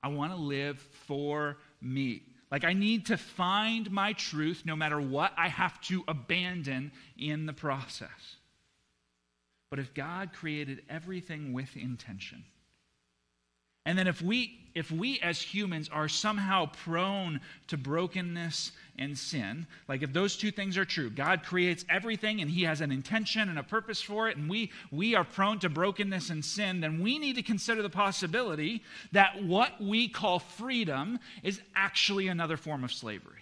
I 0.04 0.08
want 0.08 0.32
to 0.32 0.38
live 0.38 0.80
for 0.80 1.58
me 1.82 2.24
like, 2.52 2.66
I 2.66 2.74
need 2.74 3.06
to 3.08 3.18
find 3.18 3.90
my 3.90 4.14
truth 4.14 4.64
no 4.66 4.76
matter 4.76 5.00
what 5.00 5.32
I 5.38 5.48
have 5.48 5.80
to 5.84 6.04
abandon 6.08 6.92
in 7.18 7.46
the 7.46 7.54
process. 7.54 8.36
But 9.70 9.80
if 9.80 9.94
God 9.94 10.34
created 10.34 10.84
everything 10.90 11.54
with 11.54 11.78
intention, 11.78 12.44
and 13.86 13.98
then 13.98 14.08
if 14.08 14.22
we 14.22 14.58
if 14.74 14.90
we 14.90 15.20
as 15.20 15.42
humans 15.42 15.90
are 15.92 16.08
somehow 16.08 16.66
prone 16.66 17.42
to 17.68 17.78
brokenness 17.78 18.72
and 18.98 19.18
sin, 19.18 19.68
like 19.90 20.02
if 20.02 20.14
those 20.14 20.38
two 20.38 20.50
things 20.50 20.78
are 20.78 20.86
true, 20.86 21.10
God 21.10 21.44
creates 21.44 21.84
everything 21.90 22.40
and 22.40 22.50
he 22.50 22.64
has 22.64 22.80
an 22.80 22.90
intention 22.90 23.50
and 23.50 23.60
a 23.60 23.64
purpose 23.64 24.02
for 24.02 24.30
it 24.30 24.38
and 24.38 24.50
we 24.50 24.72
we 24.92 25.16
are 25.16 25.26
prone 25.26 25.60
to 25.60 25.70
brokenness 25.70 26.30
and 26.30 26.44
sin, 26.44 26.80
then 26.80 27.02
we 27.02 27.20
need 27.20 27.36
to 27.36 27.44
consider 27.44 27.82
the 27.82 27.90
possibility 27.90 28.84
that 29.12 29.44
what 29.44 29.82
we 29.82 30.08
call 30.08 30.40
freedom 30.40 31.20
is 31.44 31.60
actually 31.76 32.28
another 32.28 32.56
form 32.56 32.84
of 32.84 32.94
slavery. 32.94 33.41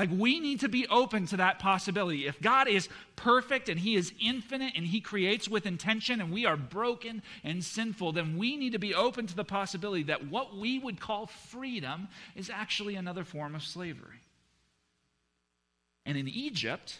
Like, 0.00 0.08
we 0.10 0.40
need 0.40 0.60
to 0.60 0.68
be 0.70 0.86
open 0.86 1.26
to 1.26 1.36
that 1.36 1.58
possibility. 1.58 2.26
If 2.26 2.40
God 2.40 2.68
is 2.68 2.88
perfect 3.16 3.68
and 3.68 3.78
He 3.78 3.96
is 3.96 4.14
infinite 4.18 4.72
and 4.74 4.86
He 4.86 4.98
creates 4.98 5.46
with 5.46 5.66
intention 5.66 6.22
and 6.22 6.32
we 6.32 6.46
are 6.46 6.56
broken 6.56 7.22
and 7.44 7.62
sinful, 7.62 8.12
then 8.12 8.38
we 8.38 8.56
need 8.56 8.72
to 8.72 8.78
be 8.78 8.94
open 8.94 9.26
to 9.26 9.36
the 9.36 9.44
possibility 9.44 10.04
that 10.04 10.26
what 10.28 10.56
we 10.56 10.78
would 10.78 10.98
call 11.00 11.26
freedom 11.26 12.08
is 12.34 12.48
actually 12.48 12.94
another 12.94 13.24
form 13.24 13.54
of 13.54 13.62
slavery. 13.62 14.22
And 16.06 16.16
in 16.16 16.28
Egypt, 16.28 16.98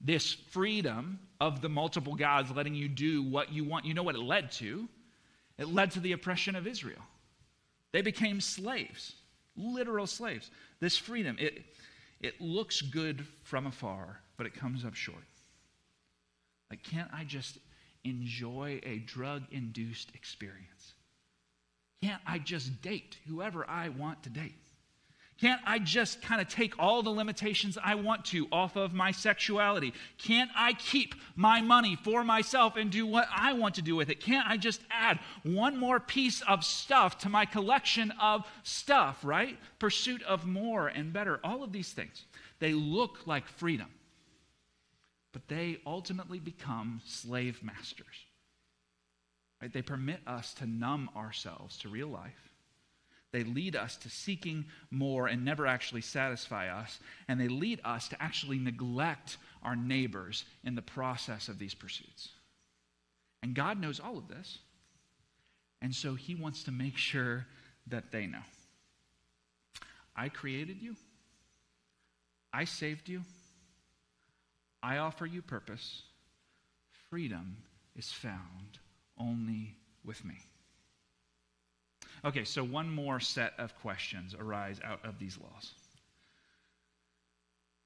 this 0.00 0.32
freedom 0.32 1.18
of 1.40 1.62
the 1.62 1.68
multiple 1.68 2.14
gods 2.14 2.52
letting 2.52 2.76
you 2.76 2.86
do 2.86 3.24
what 3.24 3.52
you 3.52 3.64
want, 3.64 3.86
you 3.86 3.92
know 3.92 4.04
what 4.04 4.14
it 4.14 4.22
led 4.22 4.52
to? 4.52 4.88
It 5.58 5.66
led 5.66 5.90
to 5.90 6.00
the 6.00 6.12
oppression 6.12 6.54
of 6.54 6.68
Israel. 6.68 7.02
They 7.90 8.02
became 8.02 8.40
slaves, 8.40 9.14
literal 9.56 10.06
slaves. 10.06 10.52
This 10.78 10.96
freedom, 10.96 11.36
it 11.40 11.64
it 12.20 12.40
looks 12.40 12.80
good 12.80 13.26
from 13.42 13.66
afar, 13.66 14.20
but 14.36 14.46
it 14.46 14.54
comes 14.54 14.84
up 14.84 14.94
short. 14.94 15.24
Like, 16.70 16.82
can't 16.82 17.10
I 17.12 17.24
just 17.24 17.58
enjoy 18.04 18.80
a 18.82 18.98
drug 18.98 19.42
induced 19.50 20.14
experience? 20.14 20.94
Can't 22.02 22.22
I 22.26 22.38
just 22.38 22.82
date 22.82 23.16
whoever 23.28 23.68
I 23.68 23.88
want 23.88 24.22
to 24.24 24.30
date? 24.30 24.54
Can't 25.38 25.60
I 25.66 25.78
just 25.78 26.22
kind 26.22 26.40
of 26.40 26.48
take 26.48 26.78
all 26.78 27.02
the 27.02 27.10
limitations 27.10 27.76
I 27.82 27.94
want 27.94 28.24
to 28.26 28.48
off 28.50 28.76
of 28.76 28.94
my 28.94 29.10
sexuality? 29.10 29.92
Can't 30.16 30.50
I 30.56 30.72
keep 30.72 31.14
my 31.34 31.60
money 31.60 31.94
for 31.94 32.24
myself 32.24 32.76
and 32.76 32.90
do 32.90 33.06
what 33.06 33.28
I 33.34 33.52
want 33.52 33.74
to 33.74 33.82
do 33.82 33.96
with 33.96 34.08
it? 34.08 34.20
Can't 34.20 34.48
I 34.48 34.56
just 34.56 34.80
add 34.90 35.18
one 35.42 35.76
more 35.76 36.00
piece 36.00 36.40
of 36.42 36.64
stuff 36.64 37.18
to 37.18 37.28
my 37.28 37.44
collection 37.44 38.12
of 38.12 38.46
stuff, 38.62 39.20
right? 39.24 39.58
Pursuit 39.78 40.22
of 40.22 40.46
more 40.46 40.88
and 40.88 41.12
better. 41.12 41.38
All 41.44 41.62
of 41.62 41.70
these 41.70 41.92
things. 41.92 42.24
They 42.58 42.72
look 42.72 43.26
like 43.26 43.46
freedom, 43.46 43.88
but 45.34 45.48
they 45.48 45.80
ultimately 45.86 46.38
become 46.38 47.02
slave 47.04 47.62
masters. 47.62 48.06
Right? 49.60 49.72
They 49.72 49.82
permit 49.82 50.20
us 50.26 50.54
to 50.54 50.66
numb 50.66 51.10
ourselves 51.14 51.76
to 51.78 51.90
real 51.90 52.08
life 52.08 52.45
they 53.36 53.44
lead 53.44 53.76
us 53.76 53.98
to 53.98 54.08
seeking 54.08 54.64
more 54.90 55.26
and 55.26 55.44
never 55.44 55.66
actually 55.66 56.00
satisfy 56.00 56.70
us. 56.70 56.98
And 57.28 57.38
they 57.38 57.48
lead 57.48 57.82
us 57.84 58.08
to 58.08 58.22
actually 58.22 58.58
neglect 58.58 59.36
our 59.62 59.76
neighbors 59.76 60.46
in 60.64 60.74
the 60.74 60.80
process 60.80 61.48
of 61.48 61.58
these 61.58 61.74
pursuits. 61.74 62.30
And 63.42 63.54
God 63.54 63.78
knows 63.78 64.00
all 64.00 64.16
of 64.16 64.28
this. 64.28 64.60
And 65.82 65.94
so 65.94 66.14
he 66.14 66.34
wants 66.34 66.64
to 66.64 66.72
make 66.72 66.96
sure 66.96 67.46
that 67.88 68.10
they 68.10 68.26
know. 68.26 68.40
I 70.16 70.30
created 70.30 70.80
you. 70.80 70.96
I 72.54 72.64
saved 72.64 73.06
you. 73.06 73.20
I 74.82 74.96
offer 74.96 75.26
you 75.26 75.42
purpose. 75.42 76.04
Freedom 77.10 77.58
is 77.94 78.10
found 78.10 78.78
only 79.18 79.76
with 80.06 80.24
me. 80.24 80.38
Okay, 82.26 82.42
so 82.42 82.64
one 82.64 82.90
more 82.90 83.20
set 83.20 83.52
of 83.56 83.72
questions 83.76 84.34
arise 84.34 84.80
out 84.82 84.98
of 85.04 85.16
these 85.20 85.38
laws. 85.40 85.74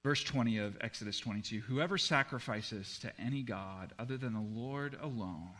Verse 0.02 0.24
20 0.24 0.56
of 0.56 0.78
Exodus 0.80 1.18
22 1.18 1.60
Whoever 1.60 1.98
sacrifices 1.98 2.98
to 3.00 3.12
any 3.20 3.42
God 3.42 3.92
other 3.98 4.16
than 4.16 4.32
the 4.32 4.40
Lord 4.40 4.96
alone 5.02 5.50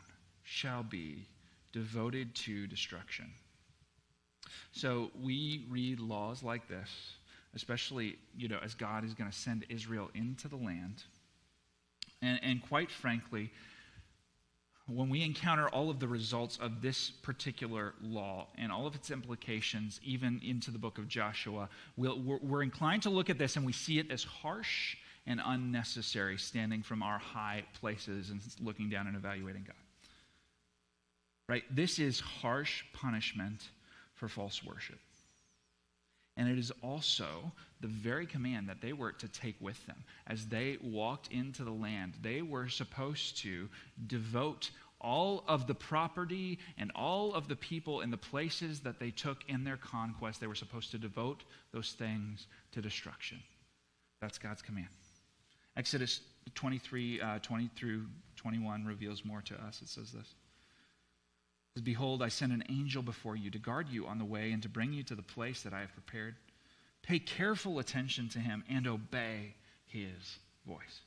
shall 0.44 0.82
be 0.82 1.26
devoted 1.72 2.34
to 2.36 2.66
destruction. 2.66 3.30
So 4.72 5.10
we 5.20 5.66
read 5.68 6.00
laws 6.00 6.42
like 6.42 6.66
this, 6.66 6.88
especially, 7.54 8.16
you 8.34 8.48
know, 8.48 8.60
as 8.64 8.72
God 8.72 9.04
is 9.04 9.12
going 9.12 9.30
to 9.30 9.36
send 9.36 9.66
Israel 9.68 10.10
into 10.14 10.48
the 10.48 10.56
land. 10.56 11.02
And, 12.22 12.40
and 12.42 12.62
quite 12.62 12.90
frankly, 12.90 13.52
when 14.94 15.08
we 15.08 15.22
encounter 15.22 15.68
all 15.68 15.90
of 15.90 16.00
the 16.00 16.08
results 16.08 16.58
of 16.60 16.82
this 16.82 17.10
particular 17.10 17.94
law 18.02 18.48
and 18.58 18.72
all 18.72 18.86
of 18.86 18.94
its 18.94 19.10
implications, 19.10 20.00
even 20.04 20.40
into 20.44 20.70
the 20.70 20.78
book 20.78 20.98
of 20.98 21.08
Joshua, 21.08 21.68
we 21.96 22.08
we 22.08 22.38
we're 22.42 22.62
inclined 22.62 23.02
to 23.04 23.10
look 23.10 23.30
at 23.30 23.38
this 23.38 23.56
and 23.56 23.64
we 23.64 23.72
see 23.72 23.98
it 23.98 24.10
as 24.10 24.24
harsh 24.24 24.96
and 25.26 25.40
unnecessary, 25.44 26.38
standing 26.38 26.82
from 26.82 27.02
our 27.02 27.18
high 27.18 27.62
places 27.80 28.30
and 28.30 28.40
looking 28.60 28.88
down 28.88 29.06
and 29.06 29.16
evaluating 29.16 29.64
God. 29.66 29.76
Right? 31.48 31.64
This 31.70 31.98
is 31.98 32.20
harsh 32.20 32.84
punishment 32.92 33.68
for 34.14 34.28
false 34.28 34.64
worship. 34.64 34.98
And 36.36 36.48
it 36.48 36.58
is 36.58 36.72
also 36.82 37.52
the 37.80 37.88
very 37.88 38.26
command 38.26 38.68
that 38.68 38.80
they 38.80 38.92
were 38.92 39.12
to 39.12 39.28
take 39.28 39.56
with 39.60 39.84
them. 39.86 40.04
As 40.26 40.46
they 40.46 40.78
walked 40.82 41.32
into 41.32 41.64
the 41.64 41.70
land, 41.70 42.14
they 42.22 42.42
were 42.42 42.68
supposed 42.68 43.38
to 43.38 43.68
devote 44.06 44.70
all 45.00 45.44
of 45.48 45.66
the 45.66 45.74
property 45.74 46.58
and 46.76 46.92
all 46.94 47.34
of 47.34 47.48
the 47.48 47.56
people 47.56 48.00
and 48.00 48.12
the 48.12 48.18
places 48.18 48.80
that 48.80 48.98
they 48.98 49.10
took 49.10 49.38
in 49.48 49.64
their 49.64 49.76
conquest, 49.76 50.40
they 50.40 50.46
were 50.46 50.54
supposed 50.54 50.90
to 50.90 50.98
devote 50.98 51.44
those 51.72 51.92
things 51.92 52.46
to 52.72 52.82
destruction. 52.82 53.38
That's 54.20 54.38
God's 54.38 54.62
command. 54.62 54.88
Exodus 55.76 56.20
23, 56.54 57.20
uh, 57.20 57.38
20 57.38 57.70
through 57.76 58.06
21 58.36 58.84
reveals 58.84 59.24
more 59.24 59.40
to 59.42 59.54
us. 59.62 59.80
It 59.82 59.88
says 59.88 60.12
this. 60.12 60.34
Says, 61.80 61.84
Behold, 61.84 62.22
I 62.22 62.28
send 62.28 62.52
an 62.52 62.64
angel 62.68 63.02
before 63.02 63.36
you 63.36 63.50
to 63.50 63.58
guard 63.58 63.88
you 63.88 64.06
on 64.06 64.18
the 64.18 64.24
way 64.24 64.52
and 64.52 64.62
to 64.62 64.68
bring 64.68 64.92
you 64.92 65.02
to 65.04 65.14
the 65.14 65.22
place 65.22 65.62
that 65.62 65.72
I 65.72 65.80
have 65.80 65.92
prepared. 65.94 66.34
Pay 67.02 67.20
careful 67.20 67.78
attention 67.78 68.28
to 68.30 68.38
him 68.38 68.62
and 68.68 68.86
obey 68.86 69.54
his 69.86 70.38
voice. 70.66 71.00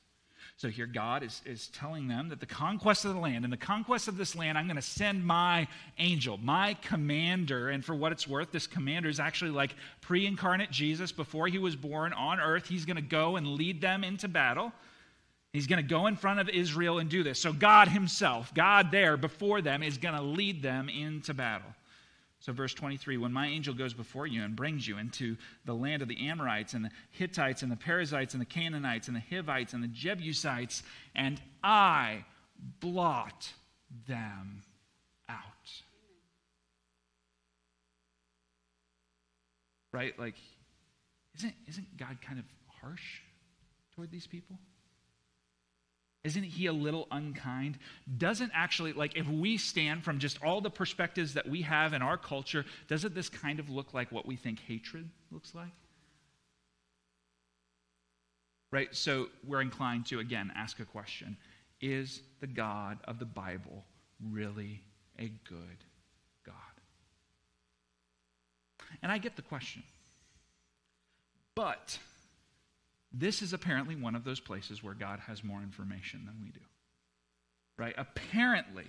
So 0.57 0.69
here 0.69 0.87
God 0.87 1.21
is, 1.21 1.41
is 1.45 1.67
telling 1.67 2.07
them 2.07 2.29
that 2.29 2.39
the 2.39 2.47
conquest 2.47 3.05
of 3.05 3.13
the 3.13 3.19
land, 3.19 3.43
and 3.43 3.53
the 3.53 3.57
conquest 3.57 4.07
of 4.07 4.17
this 4.17 4.35
land, 4.35 4.57
I'm 4.57 4.65
going 4.65 4.75
to 4.75 4.81
send 4.81 5.23
my 5.23 5.67
angel, 5.99 6.39
my 6.41 6.75
commander. 6.81 7.69
And 7.69 7.85
for 7.85 7.93
what 7.93 8.11
it's 8.11 8.27
worth, 8.27 8.51
this 8.51 8.65
commander 8.65 9.09
is 9.09 9.19
actually 9.19 9.51
like 9.51 9.75
pre 10.01 10.25
incarnate 10.25 10.71
Jesus 10.71 11.11
before 11.11 11.47
he 11.47 11.59
was 11.59 11.75
born 11.75 12.13
on 12.13 12.39
earth. 12.39 12.67
He's 12.67 12.85
going 12.85 12.95
to 12.95 13.01
go 13.03 13.35
and 13.35 13.45
lead 13.45 13.79
them 13.79 14.03
into 14.03 14.27
battle. 14.27 14.73
He's 15.53 15.67
going 15.67 15.81
to 15.81 15.87
go 15.87 16.07
in 16.07 16.15
front 16.15 16.39
of 16.39 16.49
Israel 16.49 16.97
and 16.97 17.09
do 17.09 17.21
this. 17.21 17.39
So 17.39 17.53
God 17.53 17.87
himself, 17.87 18.51
God 18.55 18.89
there 18.89 19.17
before 19.17 19.61
them, 19.61 19.83
is 19.83 19.99
going 19.99 20.15
to 20.15 20.21
lead 20.21 20.63
them 20.63 20.89
into 20.89 21.33
battle. 21.35 21.69
So, 22.39 22.51
verse 22.51 22.73
23 22.73 23.17
When 23.17 23.31
my 23.31 23.47
angel 23.47 23.73
goes 23.73 23.93
before 23.93 24.27
you 24.27 24.43
and 24.43 24.53
brings 24.53 24.85
you 24.85 24.97
into 24.97 25.37
the 25.63 25.73
land 25.73 26.01
of 26.01 26.09
the 26.09 26.27
Amorites 26.27 26.73
and 26.73 26.83
the 26.83 26.89
Hittites 27.11 27.61
and 27.61 27.71
the 27.71 27.77
Perizzites 27.77 28.33
and 28.33 28.41
the 28.41 28.45
Canaanites 28.45 29.07
and 29.07 29.15
the 29.15 29.21
Hivites 29.21 29.71
and 29.71 29.81
the 29.81 29.87
Jebusites, 29.87 30.83
and 31.15 31.39
I 31.63 32.25
blot 32.81 33.53
them 34.09 34.63
out. 35.29 35.37
Right? 39.93 40.17
Like, 40.19 40.35
isn't, 41.37 41.53
isn't 41.69 41.95
God 41.95 42.17
kind 42.21 42.39
of 42.39 42.45
harsh 42.81 43.21
toward 43.95 44.11
these 44.11 44.27
people? 44.27 44.57
Isn't 46.23 46.43
he 46.43 46.67
a 46.67 46.73
little 46.73 47.07
unkind? 47.11 47.77
Doesn't 48.17 48.51
actually, 48.53 48.93
like, 48.93 49.17
if 49.17 49.27
we 49.27 49.57
stand 49.57 50.05
from 50.05 50.19
just 50.19 50.41
all 50.41 50.61
the 50.61 50.69
perspectives 50.69 51.33
that 51.33 51.49
we 51.49 51.63
have 51.63 51.91
in 51.91 52.01
our 52.01 52.17
culture, 52.17 52.65
doesn't 52.87 53.13
this 53.13 53.27
kind 53.27 53.59
of 53.59 53.69
look 53.69 53.93
like 53.93 54.09
what 54.11 54.25
we 54.25 54.37
think 54.37 54.59
hatred 54.59 55.09
looks 55.31 55.53
like? 55.53 55.73
Right? 58.71 58.95
So 58.95 59.27
we're 59.45 59.61
inclined 59.61 60.05
to, 60.07 60.19
again, 60.19 60.51
ask 60.55 60.79
a 60.79 60.85
question 60.85 61.35
Is 61.81 62.21
the 62.39 62.47
God 62.47 62.99
of 63.03 63.19
the 63.19 63.25
Bible 63.25 63.83
really 64.31 64.81
a 65.19 65.27
good 65.43 65.83
God? 66.45 66.55
And 69.01 69.11
I 69.11 69.17
get 69.17 69.35
the 69.35 69.41
question. 69.41 69.83
But 71.53 71.99
this 73.13 73.41
is 73.41 73.53
apparently 73.53 73.95
one 73.95 74.15
of 74.15 74.23
those 74.23 74.39
places 74.39 74.83
where 74.83 74.95
God 74.95 75.19
has 75.27 75.43
more 75.43 75.61
information 75.61 76.23
than 76.25 76.35
we 76.41 76.49
do. 76.49 76.59
Right? 77.77 77.93
Apparently, 77.97 78.87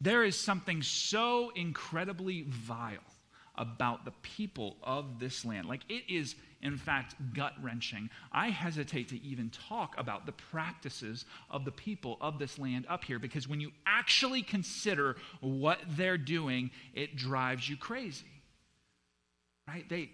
there 0.00 0.24
is 0.24 0.36
something 0.36 0.82
so 0.82 1.50
incredibly 1.54 2.42
vile 2.48 2.98
about 3.56 4.04
the 4.04 4.12
people 4.22 4.76
of 4.82 5.18
this 5.18 5.44
land. 5.44 5.68
Like, 5.68 5.82
it 5.88 6.04
is, 6.08 6.34
in 6.62 6.76
fact, 6.76 7.14
gut 7.34 7.52
wrenching. 7.60 8.08
I 8.32 8.48
hesitate 8.48 9.08
to 9.08 9.22
even 9.22 9.50
talk 9.50 9.94
about 9.98 10.24
the 10.24 10.32
practices 10.32 11.26
of 11.50 11.64
the 11.64 11.72
people 11.72 12.16
of 12.20 12.38
this 12.38 12.58
land 12.58 12.86
up 12.88 13.04
here 13.04 13.18
because 13.18 13.48
when 13.48 13.60
you 13.60 13.72
actually 13.84 14.42
consider 14.42 15.16
what 15.40 15.80
they're 15.88 16.16
doing, 16.16 16.70
it 16.94 17.16
drives 17.16 17.68
you 17.68 17.76
crazy. 17.76 18.24
Right? 19.68 19.86
They, 19.88 20.10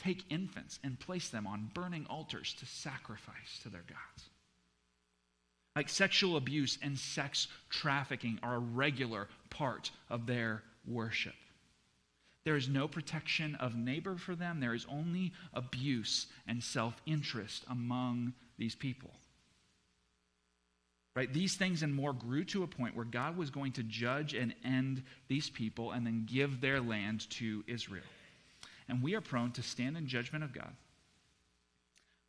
take 0.00 0.24
infants 0.30 0.78
and 0.82 0.98
place 0.98 1.28
them 1.28 1.46
on 1.46 1.70
burning 1.74 2.06
altars 2.08 2.54
to 2.54 2.66
sacrifice 2.66 3.58
to 3.62 3.68
their 3.68 3.84
gods. 3.88 4.30
Like 5.76 5.88
sexual 5.88 6.36
abuse 6.36 6.78
and 6.82 6.98
sex 6.98 7.48
trafficking 7.68 8.38
are 8.42 8.56
a 8.56 8.60
regular 8.60 9.28
part 9.50 9.90
of 10.08 10.26
their 10.26 10.62
worship. 10.86 11.34
There 12.44 12.56
is 12.56 12.68
no 12.68 12.88
protection 12.88 13.54
of 13.56 13.76
neighbor 13.76 14.16
for 14.16 14.34
them. 14.34 14.60
There 14.60 14.74
is 14.74 14.86
only 14.88 15.32
abuse 15.52 16.26
and 16.46 16.62
self 16.62 17.00
interest 17.06 17.64
among 17.68 18.32
these 18.58 18.74
people. 18.74 19.10
Right? 21.14 21.32
These 21.32 21.56
things 21.56 21.82
and 21.82 21.94
more 21.94 22.12
grew 22.12 22.44
to 22.44 22.62
a 22.62 22.68
point 22.68 22.96
where 22.96 23.04
God 23.04 23.36
was 23.36 23.50
going 23.50 23.72
to 23.72 23.82
judge 23.82 24.32
and 24.32 24.54
end 24.64 25.02
these 25.28 25.50
people 25.50 25.90
and 25.90 26.06
then 26.06 26.24
give 26.24 26.60
their 26.60 26.80
land 26.80 27.28
to 27.30 27.62
Israel 27.66 28.04
and 28.90 29.02
we 29.02 29.14
are 29.14 29.20
prone 29.20 29.52
to 29.52 29.62
stand 29.62 29.96
in 29.96 30.06
judgment 30.06 30.44
of 30.44 30.52
God. 30.52 30.72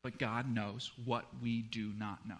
But 0.03 0.17
God 0.17 0.53
knows 0.53 0.91
what 1.05 1.25
we 1.41 1.61
do 1.61 1.91
not 1.97 2.27
know. 2.27 2.35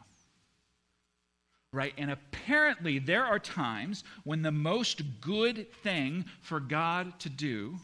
Right? 1.74 1.94
And 1.98 2.12
apparently, 2.12 3.00
there 3.00 3.26
are 3.26 3.40
times 3.40 4.04
when 4.24 4.42
the 4.42 4.52
most 4.52 5.02
good 5.22 5.72
thing 5.84 6.26
for 6.42 6.60
God 6.60 7.20
to 7.22 7.30
do 7.30 7.78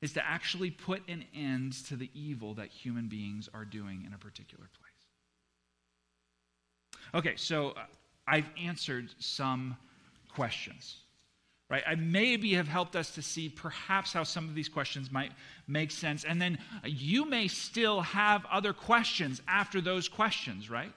is 0.00 0.12
to 0.12 0.24
actually 0.24 0.70
put 0.70 1.02
an 1.08 1.24
end 1.34 1.72
to 1.86 1.96
the 1.96 2.10
evil 2.14 2.54
that 2.54 2.68
human 2.68 3.08
beings 3.08 3.48
are 3.52 3.64
doing 3.64 4.04
in 4.06 4.14
a 4.14 4.18
particular 4.18 4.68
place. 4.78 4.88
Okay, 7.14 7.34
so 7.36 7.70
uh, 7.70 7.84
I've 8.26 8.48
answered 8.62 9.08
some 9.18 9.76
questions 10.32 10.98
right? 11.70 11.82
I 11.86 11.94
maybe 11.96 12.54
have 12.54 12.68
helped 12.68 12.96
us 12.96 13.10
to 13.12 13.22
see 13.22 13.48
perhaps 13.48 14.12
how 14.12 14.24
some 14.24 14.48
of 14.48 14.54
these 14.54 14.68
questions 14.68 15.12
might 15.12 15.32
make 15.66 15.90
sense. 15.90 16.24
And 16.24 16.40
then 16.40 16.58
you 16.84 17.26
may 17.26 17.48
still 17.48 18.00
have 18.00 18.46
other 18.46 18.72
questions 18.72 19.42
after 19.46 19.80
those 19.80 20.08
questions, 20.08 20.70
right? 20.70 20.92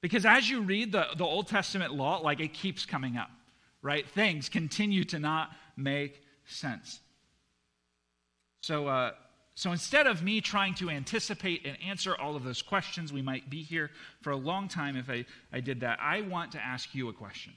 Because 0.00 0.26
as 0.26 0.50
you 0.50 0.62
read 0.62 0.92
the, 0.92 1.06
the 1.16 1.24
Old 1.24 1.46
Testament 1.46 1.94
law, 1.94 2.18
like 2.18 2.40
it 2.40 2.52
keeps 2.52 2.84
coming 2.84 3.16
up, 3.16 3.30
right? 3.82 4.06
Things 4.06 4.48
continue 4.48 5.04
to 5.04 5.18
not 5.18 5.50
make 5.76 6.20
sense. 6.44 7.00
So, 8.60 8.88
uh, 8.88 9.12
so 9.54 9.70
instead 9.70 10.08
of 10.08 10.22
me 10.22 10.40
trying 10.40 10.74
to 10.74 10.90
anticipate 10.90 11.64
and 11.64 11.76
answer 11.86 12.16
all 12.16 12.34
of 12.34 12.42
those 12.42 12.62
questions, 12.62 13.12
we 13.12 13.22
might 13.22 13.48
be 13.48 13.62
here 13.62 13.90
for 14.22 14.30
a 14.30 14.36
long 14.36 14.66
time 14.66 14.96
if 14.96 15.08
I, 15.08 15.24
I 15.52 15.60
did 15.60 15.80
that. 15.80 16.00
I 16.00 16.22
want 16.22 16.52
to 16.52 16.64
ask 16.64 16.94
you 16.94 17.08
a 17.08 17.12
question. 17.12 17.52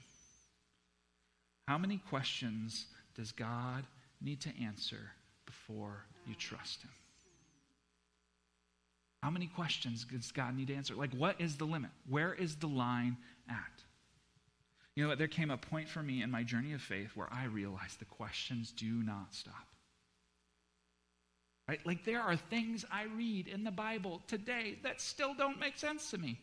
How 1.68 1.76
many 1.76 1.98
questions 2.08 2.86
does 3.14 3.30
God 3.30 3.84
need 4.22 4.40
to 4.40 4.50
answer 4.58 5.12
before 5.44 6.02
you 6.26 6.34
trust 6.34 6.80
Him? 6.80 6.90
How 9.22 9.28
many 9.28 9.48
questions 9.48 10.06
does 10.10 10.32
God 10.32 10.56
need 10.56 10.68
to 10.68 10.74
answer? 10.74 10.94
Like, 10.94 11.12
what 11.12 11.38
is 11.38 11.58
the 11.58 11.66
limit? 11.66 11.90
Where 12.08 12.32
is 12.32 12.56
the 12.56 12.68
line 12.68 13.18
at? 13.50 13.84
You 14.94 15.02
know 15.02 15.10
what? 15.10 15.18
There 15.18 15.28
came 15.28 15.50
a 15.50 15.58
point 15.58 15.90
for 15.90 16.02
me 16.02 16.22
in 16.22 16.30
my 16.30 16.42
journey 16.42 16.72
of 16.72 16.80
faith 16.80 17.10
where 17.14 17.28
I 17.30 17.44
realized 17.44 17.98
the 17.98 18.06
questions 18.06 18.72
do 18.72 19.02
not 19.02 19.34
stop. 19.34 19.66
Right? 21.68 21.80
Like, 21.84 22.02
there 22.06 22.22
are 22.22 22.36
things 22.36 22.86
I 22.90 23.04
read 23.14 23.46
in 23.46 23.64
the 23.64 23.70
Bible 23.70 24.22
today 24.26 24.78
that 24.84 25.02
still 25.02 25.34
don't 25.34 25.60
make 25.60 25.76
sense 25.76 26.12
to 26.12 26.18
me. 26.18 26.40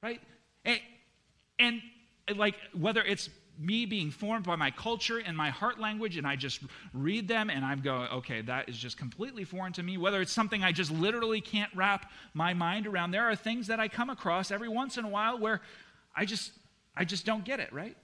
Right? 0.00 0.20
And, 0.64 0.78
and 1.58 1.82
like, 2.36 2.54
whether 2.72 3.02
it's 3.02 3.28
me 3.58 3.86
being 3.86 4.10
formed 4.10 4.44
by 4.44 4.56
my 4.56 4.70
culture 4.70 5.18
and 5.18 5.36
my 5.36 5.50
heart 5.50 5.80
language, 5.80 6.16
and 6.16 6.26
I 6.26 6.36
just 6.36 6.60
read 6.92 7.26
them 7.26 7.50
and 7.50 7.64
I'm 7.64 7.80
going, 7.80 8.08
okay, 8.08 8.40
that 8.42 8.68
is 8.68 8.78
just 8.78 8.96
completely 8.96 9.44
foreign 9.44 9.72
to 9.74 9.82
me. 9.82 9.96
Whether 9.98 10.20
it's 10.20 10.32
something 10.32 10.62
I 10.62 10.72
just 10.72 10.90
literally 10.90 11.40
can't 11.40 11.70
wrap 11.74 12.10
my 12.34 12.54
mind 12.54 12.86
around, 12.86 13.10
there 13.10 13.28
are 13.28 13.36
things 13.36 13.66
that 13.66 13.80
I 13.80 13.88
come 13.88 14.10
across 14.10 14.50
every 14.50 14.68
once 14.68 14.96
in 14.96 15.04
a 15.04 15.08
while 15.08 15.38
where 15.38 15.60
I 16.14 16.24
just, 16.24 16.52
I 16.96 17.04
just 17.04 17.26
don't 17.26 17.44
get 17.44 17.60
it, 17.60 17.72
right? 17.72 17.96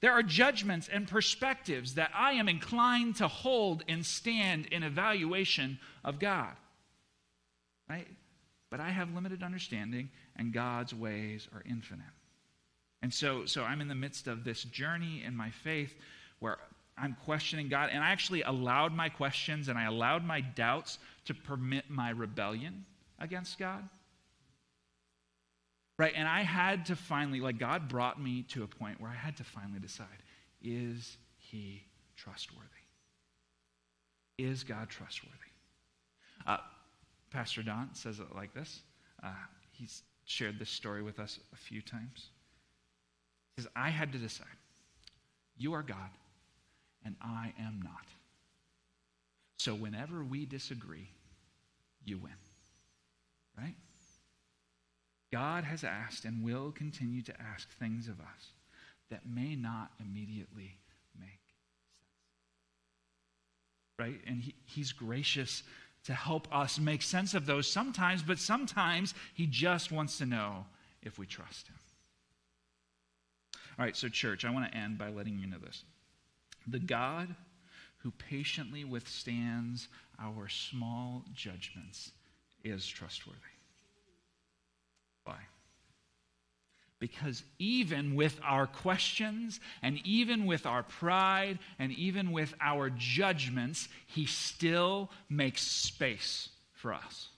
There 0.00 0.12
are 0.12 0.22
judgments 0.22 0.88
and 0.92 1.06
perspectives 1.06 1.94
that 1.94 2.10
I 2.14 2.32
am 2.32 2.48
inclined 2.48 3.16
to 3.16 3.28
hold 3.28 3.84
and 3.88 4.04
stand 4.04 4.66
in 4.66 4.82
evaluation 4.82 5.78
of 6.04 6.18
God, 6.18 6.54
right? 7.88 8.08
But 8.68 8.80
I 8.80 8.88
have 8.88 9.14
limited 9.14 9.42
understanding, 9.42 10.10
and 10.34 10.52
God's 10.52 10.94
ways 10.94 11.46
are 11.54 11.62
infinite. 11.68 12.06
And 13.02 13.12
so, 13.12 13.44
so 13.46 13.64
I'm 13.64 13.80
in 13.80 13.88
the 13.88 13.94
midst 13.94 14.28
of 14.28 14.44
this 14.44 14.62
journey 14.62 15.22
in 15.26 15.36
my 15.36 15.50
faith 15.50 15.94
where 16.38 16.58
I'm 16.96 17.16
questioning 17.24 17.68
God, 17.68 17.90
and 17.92 18.02
I 18.02 18.10
actually 18.10 18.42
allowed 18.42 18.92
my 18.92 19.08
questions 19.08 19.68
and 19.68 19.78
I 19.78 19.84
allowed 19.84 20.24
my 20.24 20.40
doubts 20.40 20.98
to 21.24 21.34
permit 21.34 21.90
my 21.90 22.10
rebellion 22.10 22.84
against 23.18 23.58
God. 23.58 23.88
Right? 25.98 26.12
And 26.14 26.28
I 26.28 26.42
had 26.42 26.86
to 26.86 26.96
finally, 26.96 27.40
like, 27.40 27.58
God 27.58 27.88
brought 27.88 28.20
me 28.22 28.42
to 28.50 28.62
a 28.62 28.66
point 28.66 29.00
where 29.00 29.10
I 29.10 29.14
had 29.14 29.36
to 29.38 29.44
finally 29.44 29.80
decide 29.80 30.06
is 30.62 31.16
he 31.36 31.82
trustworthy? 32.16 32.68
Is 34.38 34.62
God 34.62 34.88
trustworthy? 34.88 35.36
Uh, 36.46 36.58
Pastor 37.30 37.62
Don 37.62 37.90
says 37.94 38.20
it 38.20 38.34
like 38.34 38.54
this. 38.54 38.82
Uh, 39.22 39.28
he's 39.70 40.02
shared 40.24 40.58
this 40.58 40.70
story 40.70 41.02
with 41.02 41.18
us 41.18 41.40
a 41.52 41.56
few 41.56 41.82
times. 41.82 42.30
Because 43.54 43.70
I 43.76 43.90
had 43.90 44.12
to 44.12 44.18
decide 44.18 44.46
you 45.56 45.74
are 45.74 45.82
God, 45.82 46.10
and 47.04 47.14
I 47.20 47.52
am 47.58 47.80
not. 47.84 48.06
So 49.58 49.74
whenever 49.74 50.24
we 50.24 50.46
disagree, 50.46 51.08
you 52.04 52.18
win. 52.18 52.32
Right? 53.56 53.76
God 55.30 55.64
has 55.64 55.84
asked 55.84 56.24
and 56.24 56.44
will 56.44 56.72
continue 56.72 57.22
to 57.22 57.40
ask 57.40 57.70
things 57.78 58.08
of 58.08 58.20
us 58.20 58.52
that 59.10 59.26
may 59.26 59.54
not 59.54 59.90
immediately 60.00 60.78
make 61.18 61.28
sense. 61.28 61.68
Right? 63.98 64.20
And 64.26 64.42
he, 64.42 64.54
He's 64.64 64.92
gracious 64.92 65.62
to 66.04 66.14
help 66.14 66.48
us 66.52 66.80
make 66.80 67.02
sense 67.02 67.34
of 67.34 67.46
those 67.46 67.70
sometimes, 67.70 68.22
but 68.22 68.38
sometimes 68.38 69.14
He 69.34 69.46
just 69.46 69.92
wants 69.92 70.18
to 70.18 70.26
know 70.26 70.66
if 71.02 71.18
we 71.18 71.26
trust 71.26 71.68
him. 71.68 71.76
All 73.78 73.84
right, 73.84 73.96
so, 73.96 74.08
church, 74.08 74.44
I 74.44 74.50
want 74.50 74.70
to 74.70 74.76
end 74.76 74.98
by 74.98 75.10
letting 75.10 75.38
you 75.38 75.46
know 75.46 75.58
this. 75.58 75.84
The 76.66 76.78
God 76.78 77.34
who 77.98 78.10
patiently 78.10 78.84
withstands 78.84 79.88
our 80.20 80.48
small 80.48 81.24
judgments 81.34 82.12
is 82.64 82.86
trustworthy. 82.86 83.38
Why? 85.24 85.38
Because 86.98 87.42
even 87.58 88.14
with 88.14 88.38
our 88.44 88.66
questions, 88.66 89.58
and 89.82 89.98
even 90.04 90.46
with 90.46 90.66
our 90.66 90.84
pride, 90.84 91.58
and 91.78 91.90
even 91.92 92.30
with 92.30 92.54
our 92.60 92.90
judgments, 92.90 93.88
He 94.06 94.26
still 94.26 95.10
makes 95.28 95.62
space 95.62 96.48
for 96.72 96.94
us. 96.94 97.28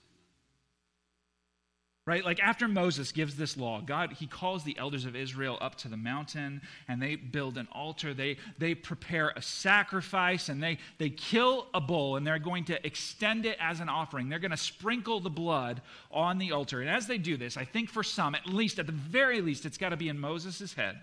Right? 2.07 2.23
Like 2.23 2.39
after 2.41 2.69
Moses 2.69 3.13
gives 3.13 3.35
this 3.35 3.57
law, 3.57 3.81
God, 3.81 4.13
he 4.13 4.27
calls 4.27 4.63
the 4.63 4.77
elders 4.77 5.07
of 5.07 5.17
Israel 5.17 5.57
up 5.63 5.77
to 5.77 5.89
the 5.89 5.97
mountain 5.97 6.61
and 6.87 7.01
they 7.01 7.17
build 7.17 7.57
an 7.57 7.67
altar. 7.73 8.13
They, 8.13 8.37
they 8.59 8.75
prepare 8.75 9.33
a 9.35 9.41
sacrifice 9.41 10.51
and 10.51 10.63
they, 10.63 10.77
they 10.99 11.09
kill 11.09 11.67
a 11.73 11.81
bull 11.81 12.17
and 12.17 12.27
they're 12.27 12.39
going 12.39 12.67
to 12.67 12.87
extend 12.87 13.47
it 13.47 13.57
as 13.59 13.81
an 13.81 13.89
offering. 13.89 14.29
They're 14.29 14.39
going 14.39 14.51
to 14.51 14.57
sprinkle 14.59 15.19
the 15.19 15.31
blood 15.31 15.81
on 16.11 16.37
the 16.37 16.53
altar. 16.53 16.83
And 16.83 16.91
as 16.91 17.07
they 17.07 17.17
do 17.17 17.39
this, 17.39 17.57
I 17.57 17.65
think 17.65 17.89
for 17.89 18.03
some, 18.03 18.35
at 18.35 18.47
least, 18.47 18.79
at 18.79 18.85
the 18.85 18.93
very 18.93 19.41
least, 19.41 19.65
it's 19.65 19.79
got 19.79 19.89
to 19.89 19.97
be 19.97 20.11
in 20.11 20.19
Moses' 20.19 20.75
head, 20.75 20.99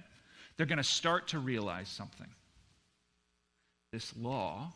they're 0.56 0.68
going 0.68 0.78
to 0.78 0.84
start 0.84 1.30
to 1.30 1.40
realize 1.40 1.90
something. 1.90 2.30
This 3.92 4.16
law 4.16 4.72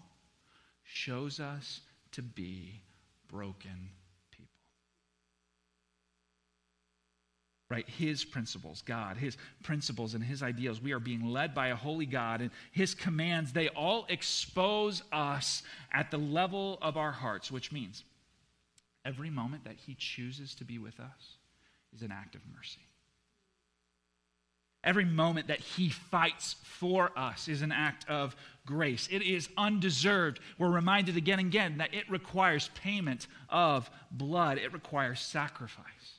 shows 0.84 1.40
us 1.40 1.82
to 2.14 2.24
be 2.24 2.82
broken 3.28 3.92
right? 7.76 7.90
His 7.90 8.24
principles, 8.24 8.82
God, 8.86 9.18
His 9.18 9.36
principles 9.62 10.14
and 10.14 10.24
His 10.24 10.42
ideals. 10.42 10.82
We 10.82 10.94
are 10.94 11.00
being 11.00 11.26
led 11.26 11.54
by 11.54 11.68
a 11.68 11.76
holy 11.76 12.06
God, 12.06 12.40
and 12.40 12.50
His 12.72 12.96
commands, 12.96 13.52
they 13.52 13.68
all 13.68 14.06
expose 14.08 15.04
us 15.12 15.62
at 15.92 16.10
the 16.10 16.18
level 16.18 16.78
of 16.82 16.96
our 16.96 17.12
hearts, 17.12 17.52
which 17.52 17.74
means 17.74 18.06
every 19.04 19.30
moment 19.30 19.66
that 19.66 19.76
He 19.86 19.94
chooses 19.96 20.56
to 20.56 20.64
be 20.64 20.78
with 20.78 21.02
us 21.02 21.38
is 21.94 22.02
an 22.02 22.14
act 22.14 22.36
of 22.36 22.42
mercy. 22.56 22.80
Every 24.82 25.06
moment 25.06 25.48
that 25.48 25.62
he 25.62 25.90
fights 25.90 26.58
for 26.62 27.12
us 27.18 27.48
is 27.48 27.64
an 27.64 27.72
act 27.72 28.08
of 28.08 28.36
grace. 28.68 29.08
It 29.10 29.24
is 29.24 29.50
undeserved. 29.58 30.40
We're 30.60 30.70
reminded 30.70 31.18
again 31.18 31.40
and 31.40 31.48
again 31.48 31.80
that 31.80 31.96
it 31.96 32.08
requires 32.08 32.70
payment 32.76 33.26
of 33.50 33.90
blood, 34.12 34.60
it 34.60 34.74
requires 34.74 35.22
sacrifice 35.22 36.14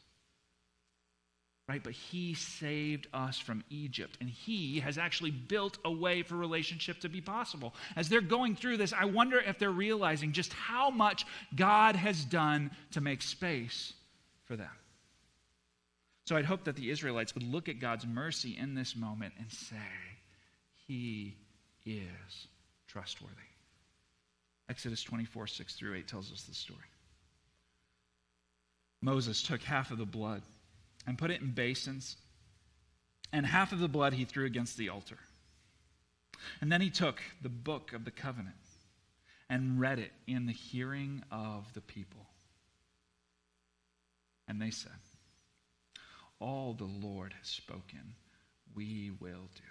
right? 1.69 1.83
But 1.83 1.95
he 1.95 2.35
saved 2.35 3.09
us 3.13 3.39
from 3.39 3.65
Egypt, 3.71 4.17
and 4.21 4.31
he 4.31 4.79
has 4.81 4.99
actually 4.99 5.33
built 5.33 5.79
a 5.85 5.91
way 5.91 6.23
for 6.23 6.37
relationship 6.37 7.01
to 7.01 7.09
be 7.09 7.21
possible. 7.21 7.75
As 7.97 8.09
they're 8.09 8.21
going 8.21 8.55
through 8.55 8.77
this, 8.77 8.93
I 8.93 9.07
wonder 9.07 9.41
if 9.41 9.59
they're 9.59 9.71
realizing 9.71 10.33
just 10.33 10.53
how 10.53 10.91
much 10.91 11.27
God 11.57 11.97
has 11.97 12.25
done 12.25 12.71
to 12.93 13.01
make 13.01 13.21
space 13.21 13.93
for 14.45 14.55
them. 14.57 14.71
So 16.25 16.37
I'd 16.37 16.45
hope 16.45 16.65
that 16.65 16.77
the 16.77 16.91
Israelites 16.91 17.35
would 17.35 17.45
look 17.45 17.69
at 17.69 17.81
God's 17.81 18.07
mercy 18.07 18.57
in 18.59 18.75
this 18.75 18.95
moment 18.95 19.35
and 19.39 19.51
say, 19.51 19.77
He 20.87 21.37
is 21.85 22.49
trustworthy. 22.87 23.35
Exodus 24.69 25.03
24, 25.03 25.47
6 25.47 25.75
through 25.75 25.95
8 25.97 26.09
tells 26.09 26.33
us 26.33 26.43
the 26.43 26.55
story. 26.55 26.79
Moses 29.03 29.43
took 29.43 29.63
half 29.63 29.93
of 29.93 29.99
the 29.99 30.05
blood 30.05 30.43
and 31.07 31.19
put 31.19 31.31
it 31.31 31.41
in 31.41 31.53
basins, 31.53 32.17
and 33.33 33.47
half 33.47 33.73
of 33.73 33.79
the 33.79 33.89
blood 33.89 34.15
he 34.15 34.25
threw 34.25 34.45
against 34.45 34.77
the 34.77 34.89
altar. 34.89 35.19
And 36.61 36.71
then 36.71 36.81
he 36.81 36.91
took 36.91 37.21
the 37.43 37.49
book 37.49 37.93
of 37.93 38.05
the 38.05 38.11
covenant 38.11 38.57
and 39.49 39.81
read 39.81 39.99
it 39.99 40.13
in 40.27 40.47
the 40.47 40.53
hearing 40.53 41.23
of 41.31 41.73
the 41.75 41.81
people. 41.81 42.27
And 44.49 44.61
they 44.61 44.71
said, 44.71 44.93
All 46.41 46.73
the 46.73 46.85
Lord 46.85 47.35
has 47.39 47.49
spoken, 47.49 48.15
we 48.75 49.13
will 49.21 49.51
do, 49.55 49.63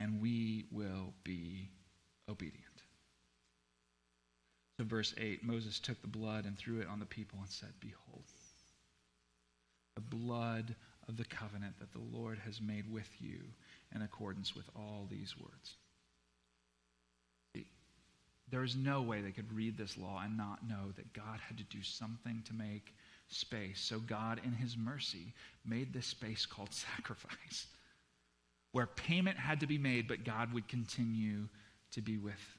and 0.00 0.20
we 0.20 0.66
will 0.70 1.14
be 1.24 1.70
obedient. 2.28 2.64
So, 4.76 4.84
verse 4.84 5.14
8 5.16 5.44
Moses 5.44 5.78
took 5.78 6.00
the 6.00 6.08
blood 6.08 6.44
and 6.44 6.58
threw 6.58 6.80
it 6.80 6.88
on 6.88 6.98
the 6.98 7.06
people 7.06 7.38
and 7.40 7.48
said, 7.48 7.70
Behold, 7.80 8.24
the 9.94 10.00
blood 10.00 10.74
of 11.08 11.16
the 11.16 11.24
covenant 11.24 11.78
that 11.78 11.92
the 11.92 12.16
Lord 12.16 12.38
has 12.44 12.60
made 12.60 12.90
with 12.92 13.08
you 13.20 13.38
in 13.94 14.02
accordance 14.02 14.54
with 14.54 14.68
all 14.74 15.06
these 15.10 15.34
words. 15.38 15.74
there 18.50 18.62
is 18.62 18.76
no 18.76 19.02
way 19.02 19.20
they 19.20 19.30
could 19.30 19.50
read 19.52 19.76
this 19.76 19.96
law 19.96 20.20
and 20.22 20.36
not 20.36 20.68
know 20.68 20.92
that 20.96 21.12
God 21.12 21.40
had 21.48 21.56
to 21.58 21.64
do 21.64 21.82
something 21.82 22.42
to 22.46 22.52
make 22.52 22.94
space. 23.28 23.80
So 23.80 23.98
God, 23.98 24.40
in 24.44 24.52
his 24.52 24.76
mercy, 24.76 25.32
made 25.64 25.92
this 25.92 26.06
space 26.06 26.46
called 26.46 26.72
sacrifice, 26.96 27.66
where 28.72 28.86
payment 28.86 29.38
had 29.38 29.60
to 29.60 29.66
be 29.66 29.78
made, 29.78 30.06
but 30.06 30.24
God 30.24 30.52
would 30.52 30.68
continue 30.68 31.48
to 31.92 32.02
be 32.02 32.18
with, 32.18 32.58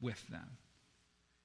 with 0.00 0.26
them. 0.28 0.48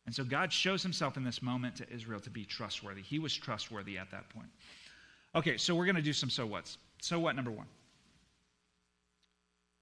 And 0.05 0.13
so 0.13 0.23
God 0.23 0.53
shows 0.53 0.83
himself 0.83 1.17
in 1.17 1.23
this 1.23 1.41
moment 1.41 1.75
to 1.77 1.89
Israel 1.91 2.19
to 2.21 2.29
be 2.29 2.45
trustworthy. 2.45 3.01
He 3.01 3.19
was 3.19 3.35
trustworthy 3.35 3.97
at 3.97 4.11
that 4.11 4.29
point. 4.29 4.49
Okay, 5.35 5.57
so 5.57 5.75
we're 5.75 5.85
going 5.85 5.97
to 5.97 6.01
do 6.01 6.13
some 6.13 6.29
so 6.29 6.45
whats. 6.45 6.77
So 7.01 7.19
what, 7.19 7.35
number 7.35 7.51
one? 7.51 7.67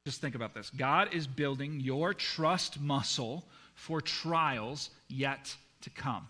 Just 0.05 0.19
think 0.19 0.35
about 0.35 0.53
this 0.53 0.69
God 0.71 1.13
is 1.13 1.27
building 1.27 1.79
your 1.79 2.13
trust 2.13 2.79
muscle 2.81 3.45
for 3.75 4.01
trials 4.01 4.89
yet 5.07 5.55
to 5.81 5.89
come. 5.89 6.27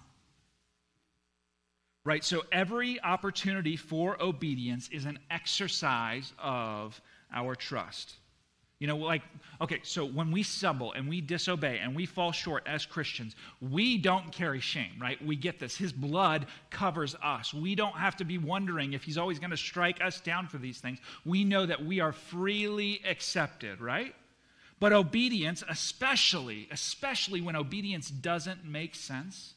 Right? 2.05 2.23
So 2.23 2.43
every 2.51 3.01
opportunity 3.01 3.77
for 3.77 4.21
obedience 4.21 4.89
is 4.91 5.05
an 5.05 5.19
exercise 5.31 6.33
of 6.37 6.99
our 7.33 7.55
trust. 7.55 8.13
You 8.83 8.87
know, 8.87 8.97
like, 8.97 9.21
okay, 9.61 9.79
so 9.83 10.03
when 10.03 10.29
we 10.29 10.43
stumble 10.43 10.91
and 10.91 11.07
we 11.07 11.21
disobey 11.21 11.79
and 11.81 11.95
we 11.95 12.05
fall 12.05 12.33
short 12.33 12.63
as 12.67 12.85
Christians, 12.85 13.33
we 13.61 13.97
don't 13.97 14.29
carry 14.29 14.59
shame, 14.59 14.91
right? 14.99 15.25
We 15.25 15.37
get 15.37 15.57
this. 15.57 15.77
His 15.77 15.93
blood 15.93 16.47
covers 16.69 17.15
us. 17.23 17.53
We 17.53 17.75
don't 17.75 17.95
have 17.95 18.17
to 18.17 18.25
be 18.25 18.37
wondering 18.37 18.91
if 18.91 19.03
He's 19.03 19.17
always 19.17 19.39
going 19.39 19.51
to 19.51 19.55
strike 19.55 20.03
us 20.03 20.19
down 20.19 20.47
for 20.47 20.57
these 20.57 20.79
things. 20.79 20.99
We 21.23 21.45
know 21.45 21.65
that 21.65 21.85
we 21.85 22.01
are 22.01 22.11
freely 22.11 22.99
accepted, 23.09 23.79
right? 23.79 24.13
But 24.81 24.91
obedience, 24.91 25.63
especially, 25.69 26.67
especially 26.69 27.39
when 27.39 27.55
obedience 27.55 28.09
doesn't 28.09 28.65
make 28.65 28.95
sense, 28.95 29.53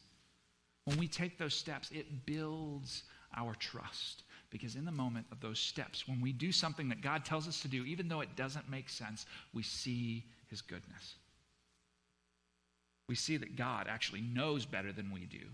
when 0.85 0.97
we 0.97 1.09
take 1.09 1.37
those 1.37 1.53
steps, 1.53 1.91
it 1.91 2.25
builds 2.25 3.03
our 3.35 3.55
trust. 3.55 4.23
Because 4.49 4.75
in 4.75 4.85
the 4.85 4.91
moment 4.91 5.25
of 5.31 5.41
those 5.41 5.59
steps, 5.59 6.07
when 6.07 6.21
we 6.21 6.31
do 6.31 6.51
something 6.51 6.89
that 6.89 7.01
God 7.01 7.25
tells 7.25 7.47
us 7.47 7.61
to 7.61 7.67
do, 7.67 7.83
even 7.83 8.07
though 8.07 8.21
it 8.21 8.35
doesn't 8.35 8.69
make 8.69 8.89
sense, 8.89 9.25
we 9.53 9.63
see 9.63 10.23
his 10.49 10.61
goodness. 10.61 11.15
We 13.09 13.15
see 13.15 13.37
that 13.37 13.55
God 13.55 13.87
actually 13.89 14.21
knows 14.21 14.65
better 14.65 14.91
than 14.93 15.11
we 15.11 15.25
do, 15.25 15.45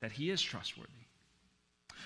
that 0.00 0.12
he 0.12 0.30
is 0.30 0.40
trustworthy. 0.40 0.90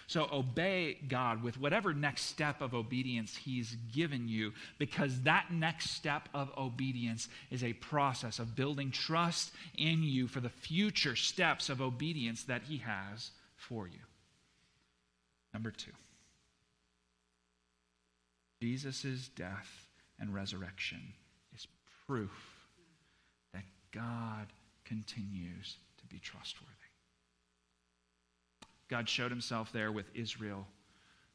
So 0.06 0.26
obey 0.32 0.96
God 1.06 1.42
with 1.42 1.60
whatever 1.60 1.92
next 1.92 2.22
step 2.22 2.62
of 2.62 2.74
obedience 2.74 3.36
He's 3.36 3.76
given 3.92 4.28
you, 4.28 4.52
because 4.78 5.22
that 5.22 5.52
next 5.52 5.90
step 5.90 6.28
of 6.32 6.50
obedience 6.56 7.28
is 7.50 7.62
a 7.62 7.74
process 7.74 8.38
of 8.38 8.56
building 8.56 8.90
trust 8.90 9.52
in 9.76 10.02
you 10.02 10.26
for 10.26 10.40
the 10.40 10.48
future 10.48 11.16
steps 11.16 11.68
of 11.68 11.82
obedience 11.82 12.44
that 12.44 12.62
He 12.62 12.78
has 12.78 13.32
for 13.56 13.86
you. 13.86 13.98
Number 15.52 15.70
two, 15.70 15.92
Jesus' 18.60 19.28
death 19.28 19.86
and 20.18 20.34
resurrection 20.34 21.00
is 21.54 21.66
proof 22.06 22.66
that 23.54 23.64
God 23.92 24.46
continues 24.84 25.76
to 25.98 26.06
be 26.06 26.18
trustworthy. 26.18 26.72
God 28.88 29.08
showed 29.08 29.30
himself 29.30 29.70
there 29.72 29.92
with 29.92 30.06
Israel, 30.14 30.66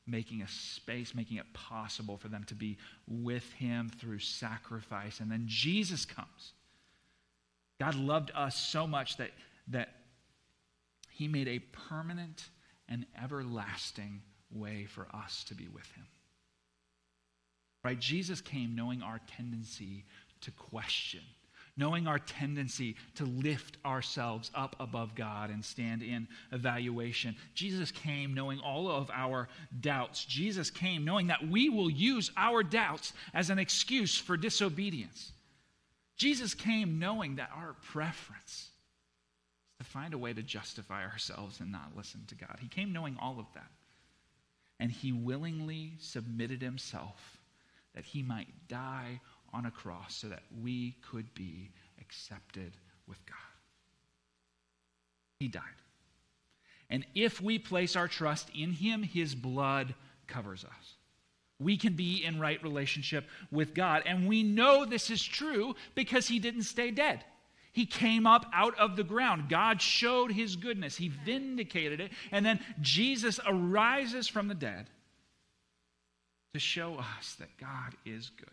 making 0.07 0.41
a 0.41 0.47
space, 0.47 1.13
making 1.15 1.37
it 1.37 1.53
possible 1.53 2.17
for 2.17 2.27
them 2.27 2.43
to 2.45 2.55
be 2.55 2.77
with 3.07 3.51
him 3.53 3.91
through 3.99 4.19
sacrifice. 4.19 5.19
And 5.19 5.31
then 5.31 5.43
Jesus 5.45 6.03
comes. 6.03 6.53
God 7.79 7.95
loved 7.95 8.31
us 8.35 8.55
so 8.55 8.87
much 8.87 9.17
that, 9.17 9.31
that 9.67 9.89
he 11.09 11.27
made 11.27 11.47
a 11.47 11.59
permanent 11.59 12.49
an 12.89 13.05
everlasting 13.21 14.21
way 14.51 14.85
for 14.85 15.07
us 15.13 15.43
to 15.45 15.55
be 15.55 15.67
with 15.67 15.89
him. 15.93 16.05
Right? 17.83 17.99
Jesus 17.99 18.41
came 18.41 18.75
knowing 18.75 19.01
our 19.01 19.19
tendency 19.37 20.05
to 20.41 20.51
question, 20.51 21.21
knowing 21.75 22.07
our 22.07 22.19
tendency 22.19 22.95
to 23.15 23.25
lift 23.25 23.77
ourselves 23.85 24.51
up 24.55 24.75
above 24.79 25.15
God 25.15 25.49
and 25.49 25.63
stand 25.63 26.01
in 26.01 26.27
evaluation. 26.51 27.35
Jesus 27.55 27.91
came 27.91 28.33
knowing 28.33 28.59
all 28.59 28.89
of 28.89 29.09
our 29.11 29.49
doubts. 29.81 30.23
Jesus 30.23 30.69
came 30.69 31.03
knowing 31.03 31.27
that 31.27 31.47
we 31.47 31.69
will 31.69 31.89
use 31.89 32.31
our 32.37 32.63
doubts 32.63 33.11
as 33.33 33.49
an 33.49 33.59
excuse 33.59 34.17
for 34.17 34.37
disobedience. 34.37 35.31
Jesus 36.15 36.53
came 36.53 36.99
knowing 36.99 37.35
that 37.35 37.49
our 37.55 37.75
preference 37.91 38.69
to 39.83 39.89
find 39.89 40.13
a 40.13 40.17
way 40.17 40.33
to 40.33 40.41
justify 40.41 41.03
ourselves 41.03 41.59
and 41.59 41.71
not 41.71 41.91
listen 41.95 42.21
to 42.27 42.35
God. 42.35 42.57
He 42.59 42.67
came 42.67 42.93
knowing 42.93 43.17
all 43.19 43.39
of 43.39 43.45
that. 43.53 43.71
And 44.79 44.91
he 44.91 45.11
willingly 45.11 45.93
submitted 45.99 46.61
himself 46.61 47.37
that 47.95 48.05
he 48.05 48.23
might 48.23 48.47
die 48.67 49.21
on 49.53 49.65
a 49.65 49.71
cross 49.71 50.15
so 50.15 50.27
that 50.27 50.43
we 50.61 50.95
could 51.09 51.33
be 51.33 51.69
accepted 52.01 52.73
with 53.07 53.23
God. 53.25 53.35
He 55.39 55.47
died. 55.47 55.61
And 56.89 57.05
if 57.15 57.41
we 57.41 57.59
place 57.59 57.95
our 57.95 58.07
trust 58.07 58.49
in 58.55 58.71
him, 58.71 59.03
his 59.03 59.35
blood 59.35 59.93
covers 60.27 60.65
us. 60.65 60.95
We 61.59 61.77
can 61.77 61.93
be 61.93 62.23
in 62.23 62.39
right 62.39 62.61
relationship 62.63 63.25
with 63.51 63.73
God. 63.73 64.03
And 64.05 64.27
we 64.27 64.43
know 64.43 64.85
this 64.85 65.09
is 65.09 65.23
true 65.23 65.75
because 65.95 66.27
he 66.27 66.39
didn't 66.39 66.63
stay 66.63 66.91
dead. 66.91 67.23
He 67.73 67.87
came 67.87 68.27
up 68.27 68.45
out 68.53 68.77
of 68.77 68.95
the 68.95 69.03
ground. 69.03 69.49
God 69.49 69.81
showed 69.81 70.31
his 70.31 70.55
goodness, 70.55 70.95
he 70.95 71.09
vindicated 71.09 71.99
it. 71.99 72.11
And 72.31 72.45
then 72.45 72.59
Jesus 72.79 73.39
arises 73.45 74.27
from 74.27 74.47
the 74.47 74.55
dead 74.55 74.89
to 76.53 76.59
show 76.59 76.95
us 76.95 77.35
that 77.39 77.57
God 77.59 77.95
is 78.05 78.29
good 78.29 78.47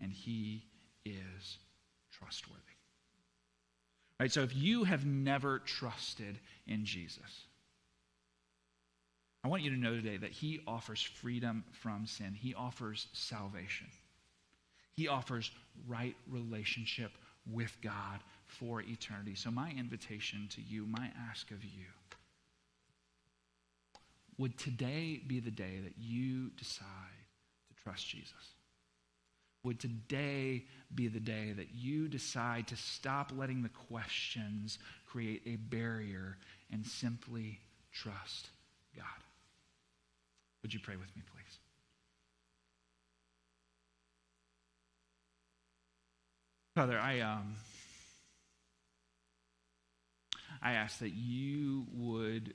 and 0.00 0.12
he 0.12 0.64
is 1.04 1.58
trustworthy. 2.12 2.60
Right? 4.20 4.30
So 4.30 4.42
if 4.42 4.54
you 4.54 4.84
have 4.84 5.04
never 5.04 5.58
trusted 5.58 6.38
in 6.68 6.84
Jesus, 6.84 7.46
I 9.42 9.48
want 9.48 9.64
you 9.64 9.70
to 9.70 9.76
know 9.76 9.96
today 9.96 10.16
that 10.18 10.30
he 10.30 10.60
offers 10.64 11.02
freedom 11.02 11.64
from 11.72 12.06
sin. 12.06 12.34
He 12.34 12.54
offers 12.54 13.08
salvation. 13.12 13.88
He 14.92 15.08
offers 15.08 15.50
right 15.88 16.14
relationship 16.30 17.10
with 17.50 17.76
God 17.82 18.20
for 18.46 18.82
eternity. 18.82 19.34
So 19.34 19.50
my 19.50 19.72
invitation 19.76 20.48
to 20.54 20.60
you, 20.60 20.86
my 20.86 21.10
ask 21.30 21.50
of 21.50 21.64
you, 21.64 21.86
would 24.38 24.58
today 24.58 25.20
be 25.26 25.40
the 25.40 25.50
day 25.50 25.80
that 25.82 25.94
you 25.98 26.50
decide 26.50 26.86
to 27.68 27.82
trust 27.82 28.08
Jesus? 28.08 28.54
Would 29.64 29.78
today 29.78 30.64
be 30.94 31.08
the 31.08 31.20
day 31.20 31.52
that 31.52 31.68
you 31.72 32.08
decide 32.08 32.66
to 32.68 32.76
stop 32.76 33.30
letting 33.36 33.62
the 33.62 33.68
questions 33.68 34.78
create 35.06 35.42
a 35.46 35.56
barrier 35.56 36.36
and 36.72 36.84
simply 36.84 37.60
trust 37.92 38.48
God? 38.96 39.04
Would 40.62 40.74
you 40.74 40.80
pray 40.80 40.96
with 40.96 41.14
me, 41.14 41.22
please? 41.32 41.61
Father, 46.74 46.98
I 46.98 47.20
um, 47.20 47.56
I 50.62 50.72
ask 50.72 51.00
that 51.00 51.12
you 51.12 51.86
would 51.92 52.54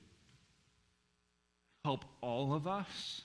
help 1.85 2.03
all 2.21 2.53
of 2.53 2.65
us 2.65 3.21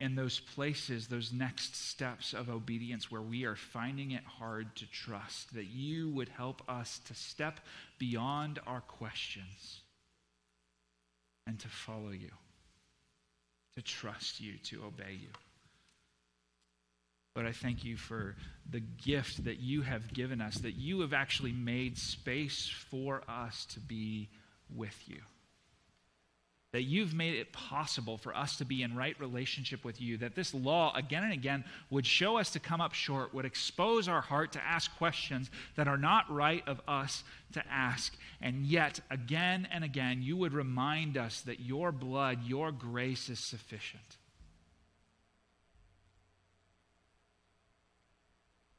in 0.00 0.14
those 0.14 0.40
places, 0.40 1.06
those 1.06 1.32
next 1.32 1.76
steps 1.76 2.32
of 2.32 2.48
obedience 2.48 3.10
where 3.10 3.22
we 3.22 3.44
are 3.44 3.56
finding 3.56 4.12
it 4.12 4.24
hard 4.24 4.74
to 4.76 4.86
trust, 4.90 5.54
that 5.54 5.66
you 5.66 6.10
would 6.10 6.28
help 6.28 6.62
us 6.68 7.00
to 7.06 7.14
step 7.14 7.60
beyond 7.98 8.60
our 8.66 8.80
questions 8.80 9.80
and 11.46 11.58
to 11.58 11.68
follow 11.68 12.10
you, 12.10 12.30
to 13.74 13.82
trust 13.82 14.40
you, 14.40 14.54
to 14.64 14.84
obey 14.84 15.18
you. 15.20 15.28
But 17.38 17.46
I 17.46 17.52
thank 17.52 17.84
you 17.84 17.96
for 17.96 18.34
the 18.68 18.80
gift 18.80 19.44
that 19.44 19.60
you 19.60 19.82
have 19.82 20.12
given 20.12 20.40
us, 20.40 20.56
that 20.56 20.74
you 20.74 21.02
have 21.02 21.12
actually 21.12 21.52
made 21.52 21.96
space 21.96 22.68
for 22.90 23.22
us 23.28 23.64
to 23.66 23.78
be 23.78 24.28
with 24.74 25.00
you 25.06 25.20
that 26.72 26.82
you've 26.82 27.14
made 27.14 27.34
it 27.34 27.50
possible 27.52 28.18
for 28.18 28.36
us 28.36 28.56
to 28.56 28.64
be 28.64 28.82
in 28.82 28.94
right 28.94 29.18
relationship 29.18 29.84
with 29.84 30.02
you, 30.02 30.18
that 30.18 30.34
this 30.34 30.52
law 30.52 30.94
again 30.94 31.24
and 31.24 31.32
again 31.32 31.64
would 31.88 32.04
show 32.04 32.36
us 32.36 32.50
to 32.50 32.60
come 32.60 32.80
up 32.80 32.92
short, 32.92 33.32
would 33.32 33.46
expose 33.46 34.06
our 34.06 34.20
heart 34.20 34.52
to 34.52 34.62
ask 34.62 34.94
questions 34.98 35.50
that 35.76 35.88
are 35.88 35.96
not 35.96 36.30
right 36.30 36.62
of 36.68 36.80
us 36.86 37.24
to 37.52 37.66
ask. 37.70 38.14
And 38.42 38.66
yet, 38.66 39.00
again 39.10 39.66
and 39.72 39.82
again, 39.82 40.20
you 40.20 40.36
would 40.36 40.52
remind 40.52 41.16
us 41.16 41.40
that 41.42 41.60
your 41.60 41.90
blood, 41.90 42.44
your 42.44 42.70
grace 42.70 43.30
is 43.30 43.38
sufficient. 43.38 44.18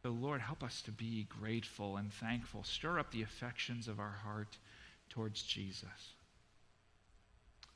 So, 0.02 0.12
Lord, 0.12 0.40
help 0.40 0.64
us 0.64 0.82
to 0.84 0.92
be 0.92 1.28
grateful 1.28 1.98
and 1.98 2.12
thankful. 2.12 2.64
Stir 2.64 3.00
up 3.00 3.12
the 3.12 3.22
affections 3.22 3.88
of 3.88 4.00
our 4.00 4.18
heart 4.24 4.58
towards 5.10 5.44
Jesus. 5.44 6.14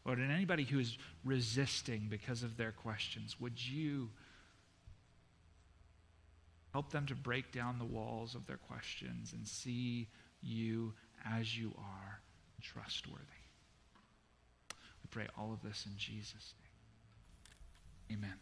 Lord, 0.06 0.20
and 0.20 0.32
anybody 0.32 0.64
who 0.64 0.80
is 0.80 0.98
resisting 1.26 2.08
because 2.10 2.44
of 2.44 2.58
their 2.58 2.72
questions, 2.72 3.40
would 3.40 3.62
you 3.66 4.10
help 6.72 6.92
them 6.92 7.06
to 7.08 7.16
break 7.16 7.52
down 7.52 7.78
the 7.78 7.86
walls 7.86 8.36
of 8.36 8.46
their 8.48 8.58
questions 8.58 9.34
and 9.34 9.48
see 9.48 10.08
you 10.42 10.94
as 11.26 11.58
you 11.58 11.74
are 11.78 12.20
trustworthy? 12.62 13.22
We 14.72 15.08
pray 15.10 15.28
all 15.38 15.54
of 15.54 15.62
this 15.62 15.86
in 15.86 15.98
Jesus' 15.98 16.54
name. 18.10 18.20
Amen. 18.20 18.38